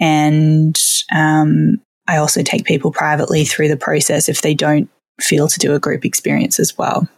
and 0.00 0.76
um, 1.14 1.80
I 2.08 2.16
also 2.16 2.42
take 2.42 2.64
people 2.64 2.90
privately 2.90 3.44
through 3.44 3.68
the 3.68 3.76
process 3.76 4.28
if 4.28 4.42
they 4.42 4.54
don't 4.54 4.88
feel 5.20 5.48
to 5.48 5.58
do 5.58 5.74
a 5.74 5.80
group 5.80 6.04
experience 6.04 6.60
as 6.60 6.76
well. 6.76 7.08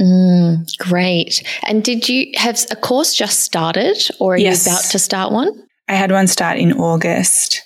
Mm, 0.00 0.66
great. 0.78 1.42
And 1.64 1.84
did 1.84 2.08
you 2.08 2.32
have 2.36 2.64
a 2.70 2.76
course 2.76 3.14
just 3.14 3.40
started 3.40 3.96
or 4.18 4.34
are 4.34 4.38
yes. 4.38 4.66
you 4.66 4.72
about 4.72 4.84
to 4.84 4.98
start 4.98 5.32
one? 5.32 5.66
I 5.88 5.94
had 5.94 6.10
one 6.10 6.26
start 6.26 6.58
in 6.58 6.72
August. 6.72 7.62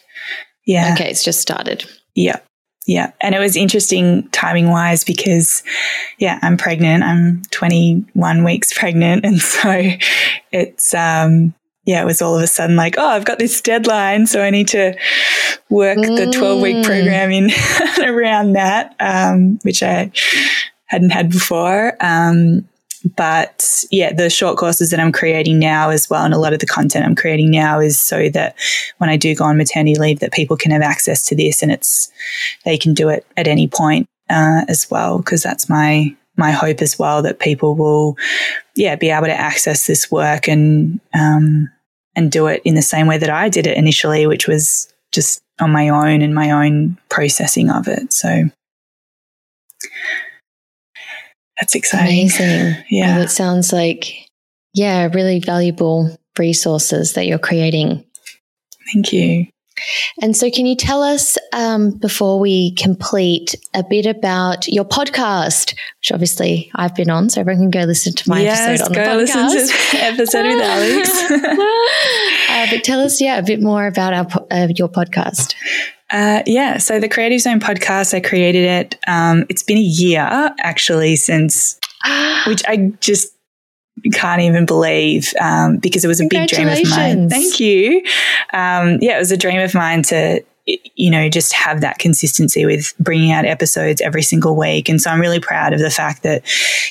Yeah. 0.66 0.92
Okay, 0.92 1.10
it's 1.10 1.24
just 1.24 1.40
started. 1.40 1.88
Yeah. 2.14 2.40
Yeah. 2.86 3.12
And 3.20 3.34
it 3.34 3.38
was 3.38 3.56
interesting 3.56 4.28
timing 4.30 4.70
wise 4.70 5.04
because, 5.04 5.62
yeah, 6.18 6.38
I'm 6.42 6.56
pregnant. 6.56 7.04
I'm 7.04 7.42
21 7.50 8.44
weeks 8.44 8.76
pregnant. 8.76 9.24
And 9.28 9.40
so 9.40 9.90
it's, 10.52 10.94
um, 10.94 11.54
yeah, 11.84 12.02
it 12.02 12.06
was 12.06 12.20
all 12.20 12.36
of 12.36 12.42
a 12.42 12.46
sudden 12.46 12.76
like, 12.76 12.96
oh, 12.98 13.08
I've 13.08 13.24
got 13.24 13.38
this 13.38 13.60
deadline. 13.60 14.26
So 14.26 14.42
I 14.42 14.50
need 14.50 14.68
to 14.68 14.94
work 15.70 15.98
mm. 15.98 16.16
the 16.16 16.30
12 16.30 16.60
week 16.60 16.84
program 16.84 17.30
in 17.30 17.50
around 18.02 18.54
that, 18.54 18.96
um, 19.00 19.58
which 19.62 19.82
I 19.82 20.10
hadn't 20.88 21.10
had 21.10 21.30
before. 21.30 21.96
Um, 22.00 22.68
but 23.16 23.84
yeah, 23.90 24.12
the 24.12 24.28
short 24.28 24.58
courses 24.58 24.90
that 24.90 25.00
I'm 25.00 25.12
creating 25.12 25.58
now 25.58 25.90
as 25.90 26.10
well, 26.10 26.24
and 26.24 26.34
a 26.34 26.38
lot 26.38 26.52
of 26.52 26.58
the 26.58 26.66
content 26.66 27.04
I'm 27.04 27.14
creating 27.14 27.50
now 27.50 27.78
is 27.80 27.98
so 27.98 28.28
that 28.30 28.56
when 28.98 29.08
I 29.08 29.16
do 29.16 29.34
go 29.34 29.44
on 29.44 29.56
maternity 29.56 29.94
leave, 29.94 30.18
that 30.18 30.32
people 30.32 30.56
can 30.56 30.72
have 30.72 30.82
access 30.82 31.24
to 31.26 31.36
this, 31.36 31.62
and 31.62 31.70
it's 31.70 32.10
they 32.64 32.76
can 32.76 32.94
do 32.94 33.08
it 33.08 33.24
at 33.36 33.46
any 33.46 33.68
point 33.68 34.08
uh, 34.28 34.62
as 34.68 34.90
well, 34.90 35.18
because 35.18 35.42
that's 35.42 35.68
my 35.68 36.14
my 36.36 36.50
hope 36.50 36.82
as 36.82 36.98
well 36.98 37.22
that 37.22 37.40
people 37.40 37.74
will, 37.74 38.16
yeah, 38.74 38.96
be 38.96 39.10
able 39.10 39.26
to 39.26 39.32
access 39.32 39.86
this 39.86 40.10
work 40.10 40.48
and 40.48 41.00
um, 41.14 41.70
and 42.16 42.32
do 42.32 42.46
it 42.48 42.62
in 42.64 42.74
the 42.74 42.82
same 42.82 43.06
way 43.06 43.18
that 43.18 43.30
I 43.30 43.48
did 43.48 43.66
it 43.66 43.76
initially, 43.76 44.26
which 44.26 44.48
was 44.48 44.92
just 45.12 45.40
on 45.60 45.70
my 45.70 45.88
own 45.88 46.20
and 46.20 46.34
my 46.34 46.50
own 46.50 46.98
processing 47.08 47.70
of 47.70 47.86
it. 47.86 48.12
So 48.12 48.44
that's 51.60 51.74
exciting. 51.74 52.20
Amazing. 52.20 52.84
Yeah. 52.90 53.16
Well, 53.16 53.24
it 53.24 53.30
sounds 53.30 53.72
like, 53.72 54.14
yeah, 54.74 55.08
really 55.12 55.40
valuable 55.40 56.16
resources 56.38 57.14
that 57.14 57.26
you're 57.26 57.38
creating. 57.38 58.04
Thank 58.92 59.12
you. 59.12 59.46
And 60.20 60.36
so, 60.36 60.50
can 60.50 60.66
you 60.66 60.74
tell 60.74 61.02
us 61.02 61.38
um, 61.52 61.92
before 61.92 62.40
we 62.40 62.74
complete 62.74 63.54
a 63.74 63.84
bit 63.88 64.06
about 64.06 64.66
your 64.66 64.84
podcast, 64.84 65.74
which 66.00 66.12
obviously 66.12 66.70
I've 66.74 66.94
been 66.94 67.10
on, 67.10 67.30
so 67.30 67.40
everyone 67.40 67.70
can 67.70 67.82
go 67.82 67.86
listen 67.86 68.12
to 68.12 68.28
my 68.28 68.40
yes, 68.40 68.80
episode 68.80 68.86
on 68.86 68.92
the 68.92 68.98
podcast. 68.98 69.94
Episode 69.94 70.46
with 70.46 70.60
Alex. 70.60 71.30
uh, 72.50 72.66
but 72.70 72.84
tell 72.84 73.00
us, 73.00 73.20
yeah, 73.20 73.38
a 73.38 73.42
bit 73.42 73.60
more 73.60 73.86
about 73.86 74.14
our 74.14 74.46
uh, 74.50 74.68
your 74.74 74.88
podcast. 74.88 75.54
Uh, 76.10 76.42
yeah, 76.46 76.78
so 76.78 76.98
the 77.00 77.08
Creative 77.08 77.40
Zone 77.40 77.60
podcast, 77.60 78.14
I 78.14 78.20
created 78.20 78.64
it. 78.64 78.98
Um, 79.06 79.44
it's 79.48 79.62
been 79.62 79.78
a 79.78 79.80
year 79.80 80.20
actually 80.60 81.16
since, 81.16 81.78
which 82.46 82.62
I 82.66 82.92
just 83.00 83.34
can't 84.12 84.40
even 84.42 84.64
believe 84.64 85.34
um, 85.40 85.78
because 85.78 86.04
it 86.04 86.08
was 86.08 86.20
a 86.20 86.26
big 86.28 86.48
dream 86.48 86.68
of 86.68 86.78
mine. 86.88 87.28
Thank 87.28 87.60
you. 87.60 88.02
Um, 88.52 88.98
yeah, 89.00 89.16
it 89.16 89.18
was 89.18 89.32
a 89.32 89.36
dream 89.36 89.60
of 89.60 89.74
mine 89.74 90.02
to 90.04 90.42
you 90.66 91.10
know 91.10 91.28
just 91.28 91.52
have 91.54 91.80
that 91.80 91.98
consistency 91.98 92.66
with 92.66 92.94
bringing 92.98 93.32
out 93.32 93.46
episodes 93.46 94.02
every 94.02 94.20
single 94.20 94.54
week 94.54 94.90
and 94.90 95.00
so 95.00 95.10
i'm 95.10 95.18
really 95.18 95.40
proud 95.40 95.72
of 95.72 95.80
the 95.80 95.88
fact 95.88 96.22
that 96.22 96.42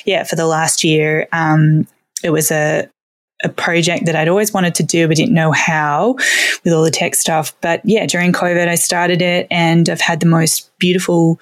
yeah 0.04 0.24
for 0.24 0.34
the 0.34 0.48
last 0.48 0.82
year 0.82 1.28
um, 1.32 1.86
it 2.24 2.30
was 2.30 2.50
a 2.50 2.88
a 3.44 3.48
project 3.48 4.06
that 4.06 4.16
I'd 4.16 4.28
always 4.28 4.52
wanted 4.52 4.74
to 4.76 4.82
do, 4.82 5.06
but 5.06 5.16
didn't 5.16 5.34
know 5.34 5.52
how 5.52 6.14
with 6.64 6.72
all 6.72 6.82
the 6.82 6.90
tech 6.90 7.14
stuff. 7.14 7.54
But 7.60 7.80
yeah, 7.84 8.06
during 8.06 8.32
COVID, 8.32 8.68
I 8.68 8.74
started 8.74 9.22
it 9.22 9.46
and 9.50 9.88
I've 9.88 10.00
had 10.00 10.20
the 10.20 10.26
most 10.26 10.70
beautiful 10.78 11.38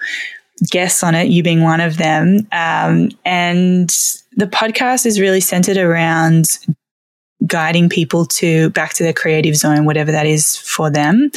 guests 0.71 1.03
on 1.03 1.15
it, 1.15 1.27
you 1.27 1.43
being 1.43 1.63
one 1.63 1.81
of 1.81 1.97
them. 1.97 2.47
Um, 2.51 3.09
and 3.25 3.89
the 4.35 4.47
podcast 4.47 5.05
is 5.05 5.19
really 5.19 5.41
centered 5.41 5.77
around 5.77 6.45
guiding 7.45 7.87
people 7.87 8.25
to 8.25 8.69
back 8.71 8.93
to 8.93 9.03
their 9.03 9.13
creative 9.13 9.55
zone, 9.55 9.85
whatever 9.85 10.11
that 10.11 10.25
is 10.25 10.57
for 10.57 10.89
them. 10.89 11.29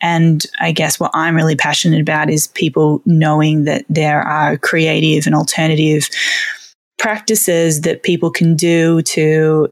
And 0.00 0.44
I 0.60 0.72
guess 0.72 1.00
what 1.00 1.10
I'm 1.14 1.34
really 1.34 1.56
passionate 1.56 2.00
about 2.00 2.30
is 2.30 2.48
people 2.48 3.02
knowing 3.06 3.64
that 3.64 3.84
there 3.88 4.20
are 4.20 4.58
creative 4.58 5.26
and 5.26 5.34
alternative 5.34 6.08
practices 6.98 7.82
that 7.82 8.02
people 8.02 8.30
can 8.30 8.56
do 8.56 9.02
to 9.02 9.68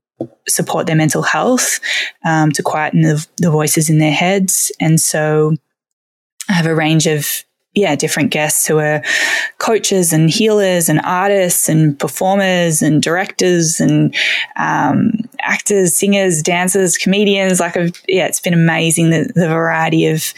support 0.48 0.87
their 0.87 0.96
mental 0.96 1.22
health, 1.22 1.81
um, 2.24 2.50
to 2.52 2.62
quieten 2.62 3.02
the, 3.02 3.26
the 3.38 3.50
voices 3.50 3.90
in 3.90 3.98
their 3.98 4.12
heads. 4.12 4.72
And 4.81 5.00
so 5.00 5.55
I 6.48 6.52
have 6.52 6.66
a 6.66 6.74
range 6.74 7.07
of 7.07 7.44
yeah, 7.76 7.94
different 7.94 8.31
guests 8.31 8.66
who 8.66 8.79
are 8.79 9.02
coaches 9.59 10.11
and 10.11 10.31
healers 10.31 10.88
and 10.88 10.98
artists 11.05 11.68
and 11.68 11.98
performers 11.98 12.81
and 12.81 13.02
directors 13.02 13.81
and 13.81 14.14
um, 14.59 15.12
actors, 15.40 15.94
singers, 15.94 16.42
dancers, 16.42 16.96
comedians. 16.96 17.61
Like, 17.61 17.76
I've, 17.76 18.02
yeah, 18.09 18.26
it's 18.26 18.40
been 18.40 18.55
amazing 18.55 19.11
the, 19.11 19.31
the 19.35 19.48
variety 19.48 20.07
of 20.07 20.33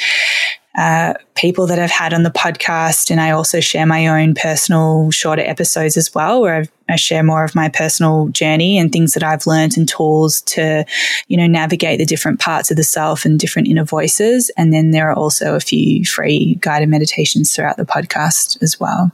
uh, 0.78 1.12
people 1.34 1.66
that 1.66 1.80
I've 1.80 1.90
had 1.90 2.14
on 2.14 2.22
the 2.22 2.30
podcast. 2.30 3.10
And 3.10 3.20
I 3.20 3.32
also 3.32 3.58
share 3.58 3.84
my 3.84 4.06
own 4.06 4.34
personal 4.34 5.10
shorter 5.10 5.42
episodes 5.42 5.96
as 5.96 6.14
well, 6.14 6.40
where 6.40 6.54
I've, 6.54 6.70
i 6.88 6.94
share 6.94 7.24
more 7.24 7.42
of 7.42 7.56
my 7.56 7.68
personal 7.68 8.28
journey 8.28 8.78
and 8.78 8.92
things 8.92 9.12
that 9.14 9.24
I've 9.24 9.44
learned 9.44 9.76
and 9.76 9.88
tools 9.88 10.40
to, 10.42 10.84
you 11.26 11.36
know, 11.36 11.48
navigate 11.48 11.98
the 11.98 12.06
different 12.06 12.38
parts 12.38 12.70
of 12.70 12.76
the 12.76 12.84
self 12.84 13.24
and 13.24 13.40
different 13.40 13.66
inner 13.66 13.84
voices. 13.84 14.52
And 14.56 14.72
then 14.72 14.92
there 14.92 15.10
are 15.10 15.16
also 15.16 15.56
a 15.56 15.60
few 15.60 16.04
free 16.04 16.56
guided 16.60 16.88
meditations 16.88 17.54
throughout 17.54 17.76
the 17.76 17.84
podcast 17.84 18.62
as 18.62 18.78
well. 18.78 19.10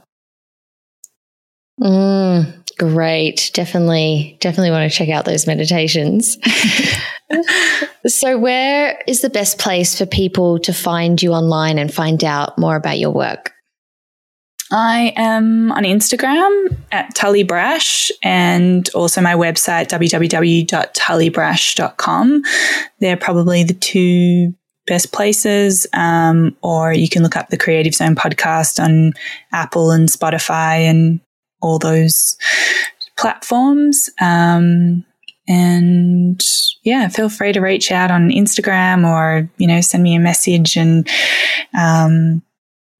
Mm, 1.81 2.53
great. 2.77 3.51
Definitely, 3.53 4.37
definitely 4.41 4.71
want 4.71 4.91
to 4.91 4.97
check 4.97 5.09
out 5.09 5.25
those 5.25 5.47
meditations. 5.47 6.37
so, 8.07 8.37
where 8.37 9.01
is 9.07 9.21
the 9.21 9.29
best 9.29 9.59
place 9.59 9.97
for 9.97 10.05
people 10.05 10.59
to 10.59 10.73
find 10.73 11.21
you 11.21 11.31
online 11.31 11.77
and 11.77 11.93
find 11.93 12.21
out 12.23 12.57
more 12.57 12.75
about 12.75 12.99
your 12.99 13.11
work? 13.11 13.53
I 14.71 15.13
am 15.15 15.71
on 15.71 15.83
Instagram 15.83 16.75
at 16.91 17.13
Tully 17.13 17.43
Brash 17.43 18.11
and 18.23 18.89
also 18.95 19.21
my 19.21 19.35
website, 19.35 19.89
www.tullybrash.com. 19.89 22.43
They're 22.99 23.17
probably 23.17 23.63
the 23.63 23.75
two 23.75 24.55
best 24.87 25.11
places. 25.11 25.85
Um, 25.93 26.55
or 26.61 26.93
you 26.93 27.09
can 27.09 27.23
look 27.23 27.35
up 27.35 27.49
the 27.49 27.57
Creative 27.57 27.93
Zone 27.93 28.15
podcast 28.15 28.81
on 28.83 29.13
Apple 29.51 29.91
and 29.91 30.09
Spotify 30.09 30.81
and 30.81 31.19
all 31.65 31.79
those 31.79 32.37
platforms. 33.17 34.09
Um, 34.21 35.03
and 35.47 36.41
yeah, 36.83 37.07
feel 37.07 37.29
free 37.29 37.53
to 37.53 37.61
reach 37.61 37.91
out 37.91 38.11
on 38.11 38.29
Instagram 38.29 39.05
or, 39.05 39.49
you 39.57 39.67
know, 39.67 39.81
send 39.81 40.03
me 40.03 40.15
a 40.15 40.19
message 40.19 40.75
and, 40.75 41.07
um, 41.77 42.41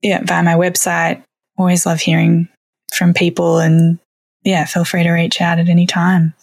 yeah, 0.02 0.22
via 0.24 0.44
my 0.44 0.54
website. 0.54 1.24
Always 1.58 1.86
love 1.86 2.00
hearing 2.00 2.48
from 2.94 3.14
people 3.14 3.58
and 3.58 4.00
yeah, 4.44 4.66
feel 4.66 4.86
free 4.86 5.04
to 5.04 5.12
reach 5.12 5.42
out 5.42 5.60
at 5.60 5.70
any 5.70 5.88
time. 5.88 6.34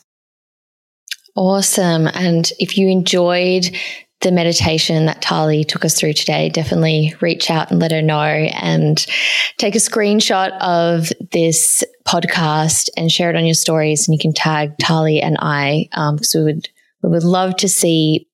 Awesome. 1.37 2.09
And 2.09 2.51
if 2.59 2.77
you 2.77 2.89
enjoyed 2.89 3.75
the 4.21 4.33
meditation 4.33 5.07
that 5.07 5.23
Tali 5.23 5.65
took 5.65 5.85
us 5.85 5.99
through 5.99 6.13
today, 6.13 6.49
definitely 6.49 7.15
reach 7.21 7.51
out 7.51 7.71
and 7.71 7.81
let 7.81 7.93
her 7.93 8.03
know 8.03 8.21
and 8.21 9.05
take 9.59 9.75
a 9.75 9.79
screenshot 9.79 10.57
of 10.61 11.13
this 11.31 11.83
podcast 12.13 12.89
and 12.97 13.11
share 13.11 13.31
it 13.31 13.37
on 13.37 13.47
your 13.47 13.55
stories. 13.55 14.07
And 14.07 14.15
you 14.15 14.19
can 14.19 14.33
tag 14.33 14.77
Tali 14.79 15.21
and 15.21 15.37
I 15.41 15.89
because 15.91 16.35
um, 16.35 16.41
we 16.41 16.45
would 16.45 16.69
we 17.03 17.11
would 17.11 17.25
love 17.25 17.57
to 17.57 17.69
see 17.69 18.29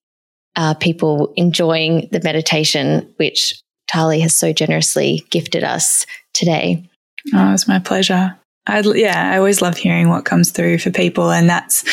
uh, 0.56 0.74
people 0.74 1.32
enjoying 1.36 2.08
the 2.10 2.20
meditation, 2.22 3.12
which 3.16 3.62
Tali 3.86 4.20
has 4.20 4.34
so 4.34 4.52
generously 4.52 5.24
gifted 5.30 5.64
us 5.64 6.04
today. 6.34 6.84
Oh, 7.34 7.52
it's 7.52 7.68
my 7.68 7.78
pleasure. 7.78 8.36
I 8.66 8.80
yeah, 8.80 9.32
I 9.32 9.38
always 9.38 9.62
love 9.62 9.76
hearing 9.76 10.08
what 10.08 10.24
comes 10.24 10.50
through 10.50 10.78
for 10.78 10.90
people, 10.90 11.30
and 11.30 11.48
that's 11.48 11.84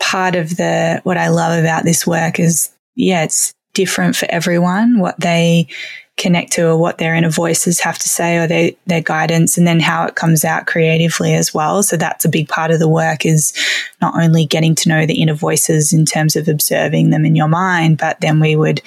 part 0.00 0.34
of 0.34 0.56
the 0.56 1.00
what 1.04 1.16
I 1.16 1.28
love 1.28 1.58
about 1.58 1.84
this 1.84 2.06
work 2.06 2.38
is 2.38 2.70
yeah, 2.96 3.24
it's 3.24 3.54
different 3.72 4.16
for 4.16 4.26
everyone 4.30 4.98
what 4.98 5.20
they 5.20 5.68
connect 6.16 6.52
to 6.52 6.68
or 6.68 6.78
what 6.78 6.98
their 6.98 7.14
inner 7.14 7.30
voices 7.30 7.80
have 7.80 7.98
to 7.98 8.08
say 8.08 8.38
or 8.38 8.46
their, 8.46 8.70
their 8.86 9.02
guidance 9.02 9.58
and 9.58 9.66
then 9.66 9.80
how 9.80 10.06
it 10.06 10.14
comes 10.14 10.44
out 10.44 10.66
creatively 10.66 11.34
as 11.34 11.52
well. 11.52 11.82
So 11.82 11.96
that's 11.96 12.24
a 12.24 12.30
big 12.30 12.48
part 12.48 12.70
of 12.70 12.78
the 12.78 12.88
work 12.88 13.26
is 13.26 13.52
not 14.00 14.14
only 14.20 14.46
getting 14.46 14.74
to 14.76 14.88
know 14.88 15.04
the 15.04 15.20
inner 15.20 15.34
voices 15.34 15.92
in 15.92 16.06
terms 16.06 16.34
of 16.34 16.48
observing 16.48 17.10
them 17.10 17.26
in 17.26 17.36
your 17.36 17.48
mind, 17.48 17.98
but 17.98 18.20
then 18.20 18.40
we 18.40 18.56
would 18.56 18.80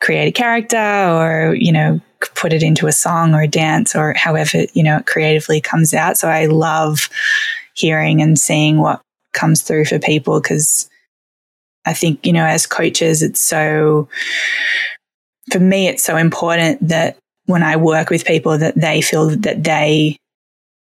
create 0.00 0.28
a 0.28 0.32
character 0.32 0.78
or, 0.78 1.54
you 1.54 1.72
know, 1.72 2.00
put 2.34 2.52
it 2.52 2.62
into 2.62 2.86
a 2.86 2.92
song 2.92 3.34
or 3.34 3.42
a 3.42 3.48
dance 3.48 3.94
or 3.94 4.14
however, 4.14 4.64
you 4.72 4.82
know, 4.82 4.98
it 4.98 5.06
creatively 5.06 5.60
comes 5.60 5.92
out. 5.92 6.16
So 6.16 6.28
I 6.28 6.46
love 6.46 7.10
hearing 7.74 8.22
and 8.22 8.38
seeing 8.38 8.78
what 8.78 9.02
comes 9.32 9.62
through 9.62 9.84
for 9.84 9.98
people 9.98 10.40
because 10.40 10.88
I 11.84 11.92
think, 11.92 12.24
you 12.24 12.32
know, 12.32 12.44
as 12.44 12.66
coaches, 12.66 13.22
it's 13.22 13.42
so, 13.42 14.08
for 15.50 15.60
me, 15.60 15.88
it's 15.88 16.02
so 16.02 16.16
important 16.16 16.88
that 16.88 17.16
when 17.46 17.62
I 17.62 17.76
work 17.76 18.10
with 18.10 18.24
people 18.24 18.58
that 18.58 18.74
they 18.76 19.02
feel 19.02 19.30
that 19.30 19.64
they 19.64 20.16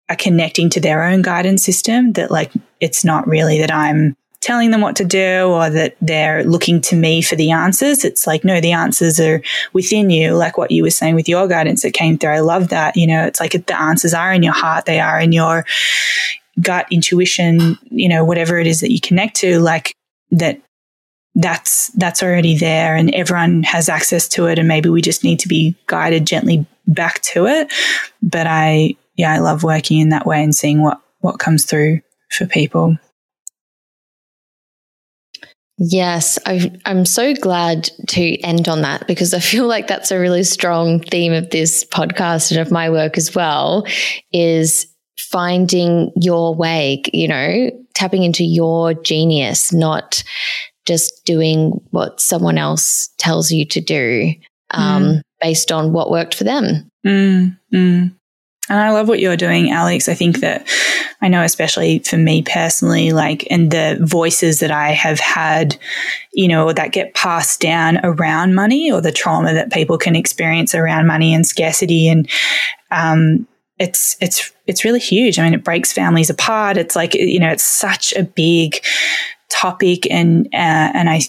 are 0.08 0.16
connecting 0.16 0.70
to 0.70 0.80
their 0.80 1.02
own 1.02 1.22
guidance 1.22 1.64
system, 1.64 2.12
that 2.12 2.30
like 2.30 2.52
it's 2.80 3.04
not 3.04 3.26
really 3.26 3.58
that 3.58 3.72
I'm 3.72 4.16
telling 4.40 4.70
them 4.70 4.82
what 4.82 4.96
to 4.96 5.04
do 5.04 5.46
or 5.46 5.70
that 5.70 5.96
they're 6.02 6.44
looking 6.44 6.78
to 6.78 6.94
me 6.94 7.22
for 7.22 7.34
the 7.34 7.50
answers. 7.50 8.04
It's 8.04 8.26
like, 8.26 8.44
no, 8.44 8.60
the 8.60 8.72
answers 8.72 9.18
are 9.18 9.42
within 9.72 10.10
you, 10.10 10.34
like 10.34 10.58
what 10.58 10.70
you 10.70 10.82
were 10.82 10.90
saying 10.90 11.14
with 11.14 11.28
your 11.28 11.48
guidance 11.48 11.82
that 11.82 11.94
came 11.94 12.18
through. 12.18 12.30
I 12.30 12.40
love 12.40 12.68
that. 12.68 12.94
You 12.94 13.06
know, 13.06 13.24
it's 13.24 13.40
like 13.40 13.52
the 13.52 13.80
answers 13.80 14.12
are 14.12 14.34
in 14.34 14.42
your 14.42 14.52
heart, 14.52 14.84
they 14.84 15.00
are 15.00 15.18
in 15.18 15.32
your 15.32 15.64
gut 16.60 16.86
intuition, 16.90 17.78
you 17.90 18.08
know, 18.08 18.24
whatever 18.24 18.58
it 18.58 18.66
is 18.66 18.80
that 18.80 18.92
you 18.92 19.00
connect 19.00 19.36
to, 19.36 19.60
like 19.60 19.94
that 20.30 20.60
that's 21.34 21.88
that's 21.94 22.22
already 22.22 22.56
there 22.56 22.94
and 22.94 23.12
everyone 23.14 23.62
has 23.64 23.88
access 23.88 24.28
to 24.28 24.46
it 24.46 24.58
and 24.58 24.68
maybe 24.68 24.88
we 24.88 25.02
just 25.02 25.24
need 25.24 25.40
to 25.40 25.48
be 25.48 25.74
guided 25.86 26.26
gently 26.26 26.66
back 26.86 27.20
to 27.22 27.46
it. 27.46 27.72
But 28.22 28.46
i 28.46 28.94
yeah 29.16 29.32
i 29.32 29.38
love 29.38 29.62
working 29.62 30.00
in 30.00 30.10
that 30.10 30.26
way 30.26 30.42
and 30.42 30.54
seeing 30.54 30.82
what 30.82 31.00
what 31.20 31.38
comes 31.38 31.64
through 31.64 32.00
for 32.30 32.46
people. 32.46 32.96
Yes, 35.76 36.38
i 36.46 36.70
am 36.84 37.04
so 37.04 37.34
glad 37.34 37.90
to 38.08 38.40
end 38.42 38.68
on 38.68 38.82
that 38.82 39.08
because 39.08 39.34
I 39.34 39.40
feel 39.40 39.66
like 39.66 39.88
that's 39.88 40.12
a 40.12 40.20
really 40.20 40.44
strong 40.44 41.00
theme 41.00 41.32
of 41.32 41.50
this 41.50 41.84
podcast 41.84 42.52
and 42.52 42.60
of 42.60 42.70
my 42.70 42.90
work 42.90 43.18
as 43.18 43.34
well 43.34 43.84
is 44.32 44.86
finding 45.18 46.12
your 46.14 46.54
way, 46.54 47.02
you 47.12 47.26
know, 47.26 47.70
tapping 47.94 48.22
into 48.22 48.44
your 48.44 48.94
genius, 48.94 49.72
not 49.72 50.22
just 50.86 51.24
doing 51.24 51.80
what 51.90 52.20
someone 52.20 52.58
else 52.58 53.08
tells 53.18 53.50
you 53.50 53.64
to 53.66 53.80
do 53.80 54.32
um, 54.70 55.04
mm. 55.04 55.20
based 55.40 55.72
on 55.72 55.92
what 55.92 56.10
worked 56.10 56.34
for 56.34 56.44
them. 56.44 56.88
Mm, 57.06 57.58
mm. 57.72 58.14
And 58.70 58.78
I 58.80 58.92
love 58.92 59.08
what 59.08 59.20
you're 59.20 59.36
doing, 59.36 59.70
Alex. 59.70 60.08
I 60.08 60.14
think 60.14 60.40
that 60.40 60.66
I 61.20 61.28
know, 61.28 61.42
especially 61.42 61.98
for 61.98 62.16
me 62.16 62.42
personally, 62.42 63.12
like, 63.12 63.46
and 63.50 63.70
the 63.70 63.98
voices 64.00 64.60
that 64.60 64.70
I 64.70 64.92
have 64.92 65.20
had, 65.20 65.76
you 66.32 66.48
know, 66.48 66.72
that 66.72 66.92
get 66.92 67.14
passed 67.14 67.60
down 67.60 67.98
around 68.02 68.54
money 68.54 68.90
or 68.90 69.02
the 69.02 69.12
trauma 69.12 69.52
that 69.52 69.72
people 69.72 69.98
can 69.98 70.16
experience 70.16 70.74
around 70.74 71.06
money 71.06 71.34
and 71.34 71.46
scarcity. 71.46 72.08
And, 72.08 72.26
um, 72.90 73.46
it's, 73.78 74.16
it's, 74.20 74.52
it's 74.66 74.84
really 74.84 75.00
huge. 75.00 75.38
I 75.38 75.44
mean, 75.44 75.52
it 75.52 75.64
breaks 75.64 75.92
families 75.92 76.30
apart. 76.30 76.78
It's 76.78 76.96
like, 76.96 77.12
you 77.14 77.40
know, 77.40 77.50
it's 77.50 77.64
such 77.64 78.14
a 78.14 78.22
big 78.22 78.82
topic 79.54 80.10
and 80.10 80.46
uh, 80.46 80.90
and 80.94 81.08
I 81.08 81.20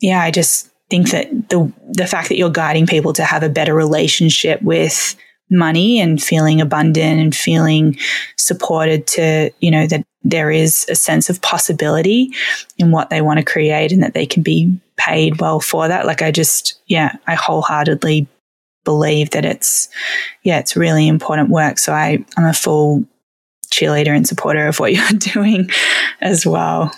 yeah 0.00 0.22
I 0.22 0.30
just 0.30 0.70
think 0.88 1.10
that 1.10 1.48
the 1.50 1.72
the 1.92 2.06
fact 2.06 2.28
that 2.28 2.36
you're 2.36 2.50
guiding 2.50 2.86
people 2.86 3.12
to 3.14 3.24
have 3.24 3.42
a 3.42 3.48
better 3.48 3.74
relationship 3.74 4.62
with 4.62 5.16
money 5.50 6.00
and 6.00 6.20
feeling 6.20 6.60
abundant 6.60 7.20
and 7.20 7.34
feeling 7.34 7.96
supported 8.36 9.06
to 9.06 9.50
you 9.60 9.70
know 9.70 9.86
that 9.86 10.04
there 10.24 10.50
is 10.50 10.86
a 10.88 10.94
sense 10.94 11.30
of 11.30 11.40
possibility 11.42 12.30
in 12.78 12.90
what 12.90 13.10
they 13.10 13.20
want 13.20 13.38
to 13.38 13.44
create 13.44 13.92
and 13.92 14.02
that 14.02 14.14
they 14.14 14.26
can 14.26 14.42
be 14.42 14.76
paid 14.96 15.40
well 15.40 15.60
for 15.60 15.86
that 15.86 16.06
like 16.06 16.22
I 16.22 16.30
just 16.30 16.80
yeah 16.86 17.16
I 17.26 17.34
wholeheartedly 17.34 18.26
believe 18.84 19.30
that 19.30 19.44
it's 19.44 19.88
yeah 20.42 20.58
it's 20.58 20.76
really 20.76 21.06
important 21.06 21.50
work. 21.50 21.78
So 21.78 21.92
I 21.92 22.24
I'm 22.38 22.46
a 22.46 22.54
full 22.54 23.04
cheerleader 23.70 24.14
and 24.14 24.26
supporter 24.26 24.66
of 24.66 24.80
what 24.80 24.92
you're 24.94 25.18
doing 25.18 25.68
as 26.20 26.46
well. 26.46 26.90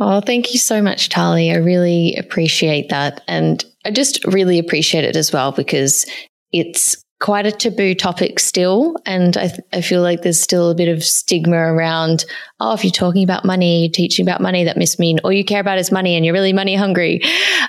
oh, 0.00 0.20
thank 0.20 0.52
you 0.52 0.58
so 0.58 0.82
much, 0.82 1.08
Tali. 1.08 1.50
I 1.50 1.56
really 1.56 2.16
appreciate 2.16 2.88
that. 2.90 3.22
And 3.28 3.64
I 3.84 3.90
just 3.90 4.24
really 4.24 4.58
appreciate 4.58 5.04
it 5.04 5.16
as 5.16 5.32
well 5.32 5.52
because 5.52 6.06
it's 6.52 7.04
quite 7.20 7.46
a 7.46 7.52
taboo 7.52 7.94
topic 7.94 8.38
still. 8.38 8.96
And 9.06 9.36
I, 9.36 9.48
th- 9.48 9.60
I 9.72 9.80
feel 9.80 10.02
like 10.02 10.22
there's 10.22 10.40
still 10.42 10.70
a 10.70 10.74
bit 10.74 10.88
of 10.88 11.02
stigma 11.02 11.56
around, 11.56 12.24
oh, 12.60 12.74
if 12.74 12.84
you're 12.84 12.90
talking 12.90 13.24
about 13.24 13.44
money, 13.44 13.88
teaching 13.88 14.26
about 14.26 14.40
money, 14.40 14.64
that 14.64 14.76
must 14.76 14.98
mean 14.98 15.20
all 15.20 15.32
you 15.32 15.44
care 15.44 15.60
about 15.60 15.78
is 15.78 15.90
money 15.90 16.16
and 16.16 16.24
you're 16.24 16.34
really 16.34 16.52
money 16.52 16.74
hungry. 16.74 17.22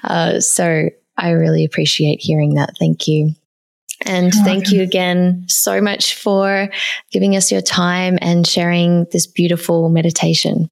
Uh, 0.03 0.39
so 0.39 0.89
I 1.17 1.29
really 1.29 1.63
appreciate 1.63 2.19
hearing 2.21 2.55
that. 2.55 2.71
Thank 2.79 3.07
you. 3.07 3.33
And 4.01 4.33
thank 4.33 4.71
you 4.71 4.81
again 4.81 5.45
so 5.47 5.81
much 5.81 6.15
for 6.15 6.69
giving 7.11 7.35
us 7.35 7.51
your 7.51 7.61
time 7.61 8.17
and 8.21 8.45
sharing 8.45 9.05
this 9.11 9.27
beautiful 9.27 9.89
meditation. 9.89 10.69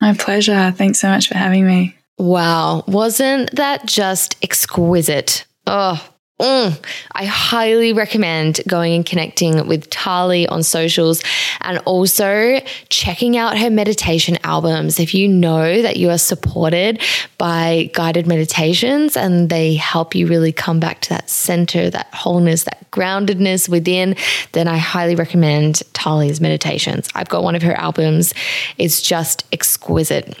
My 0.00 0.14
pleasure. 0.14 0.72
Thanks 0.76 1.00
so 1.00 1.08
much 1.08 1.28
for 1.28 1.36
having 1.36 1.66
me. 1.66 1.96
Wow. 2.18 2.84
Wasn't 2.86 3.54
that 3.56 3.86
just 3.86 4.36
exquisite? 4.42 5.46
Oh, 5.66 6.02
Mm, 6.38 6.78
I 7.12 7.24
highly 7.24 7.94
recommend 7.94 8.60
going 8.68 8.92
and 8.92 9.06
connecting 9.06 9.66
with 9.66 9.88
Tali 9.88 10.46
on 10.46 10.62
socials 10.62 11.22
and 11.62 11.78
also 11.86 12.60
checking 12.90 13.38
out 13.38 13.56
her 13.56 13.70
meditation 13.70 14.36
albums. 14.44 15.00
If 15.00 15.14
you 15.14 15.28
know 15.28 15.80
that 15.80 15.96
you 15.96 16.10
are 16.10 16.18
supported 16.18 17.00
by 17.38 17.90
guided 17.94 18.26
meditations 18.26 19.16
and 19.16 19.48
they 19.48 19.76
help 19.76 20.14
you 20.14 20.26
really 20.26 20.52
come 20.52 20.78
back 20.78 21.00
to 21.02 21.08
that 21.08 21.30
center, 21.30 21.88
that 21.88 22.12
wholeness, 22.12 22.64
that 22.64 22.90
groundedness 22.90 23.66
within, 23.66 24.14
then 24.52 24.68
I 24.68 24.76
highly 24.76 25.14
recommend 25.14 25.82
Tali's 25.94 26.38
meditations. 26.38 27.08
I've 27.14 27.30
got 27.30 27.44
one 27.44 27.54
of 27.54 27.62
her 27.62 27.74
albums, 27.74 28.34
it's 28.76 29.00
just 29.00 29.46
exquisite. 29.52 30.38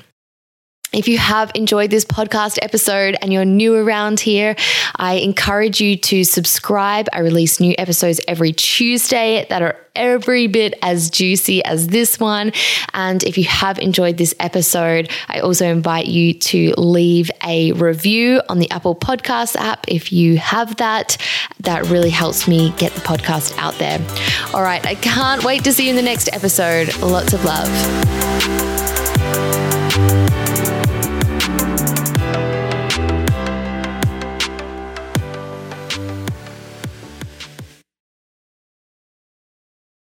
If 0.92 1.08
you 1.08 1.18
have 1.18 1.50
enjoyed 1.54 1.90
this 1.90 2.04
podcast 2.04 2.58
episode 2.62 3.16
and 3.20 3.32
you're 3.32 3.44
new 3.44 3.74
around 3.74 4.20
here, 4.20 4.54
I 4.94 5.14
encourage 5.14 5.80
you 5.80 5.96
to 5.96 6.22
subscribe. 6.22 7.08
I 7.12 7.20
release 7.20 7.58
new 7.58 7.74
episodes 7.76 8.20
every 8.28 8.52
Tuesday 8.52 9.46
that 9.48 9.62
are 9.62 9.76
every 9.96 10.46
bit 10.46 10.78
as 10.82 11.10
juicy 11.10 11.64
as 11.64 11.88
this 11.88 12.20
one. 12.20 12.52
And 12.94 13.24
if 13.24 13.36
you 13.36 13.44
have 13.44 13.80
enjoyed 13.80 14.16
this 14.16 14.34
episode, 14.38 15.10
I 15.28 15.40
also 15.40 15.66
invite 15.66 16.06
you 16.06 16.34
to 16.34 16.72
leave 16.78 17.30
a 17.44 17.72
review 17.72 18.40
on 18.48 18.60
the 18.60 18.70
Apple 18.70 18.94
Podcast 18.94 19.56
app 19.56 19.86
if 19.88 20.12
you 20.12 20.38
have 20.38 20.76
that. 20.76 21.16
That 21.60 21.84
really 21.86 22.10
helps 22.10 22.46
me 22.46 22.70
get 22.76 22.92
the 22.92 23.00
podcast 23.00 23.58
out 23.58 23.74
there. 23.74 23.98
All 24.54 24.62
right, 24.62 24.86
I 24.86 24.94
can't 24.94 25.42
wait 25.42 25.64
to 25.64 25.72
see 25.72 25.84
you 25.84 25.90
in 25.90 25.96
the 25.96 26.02
next 26.02 26.32
episode. 26.32 26.96
Lots 26.98 27.32
of 27.32 27.44
love. 27.44 27.66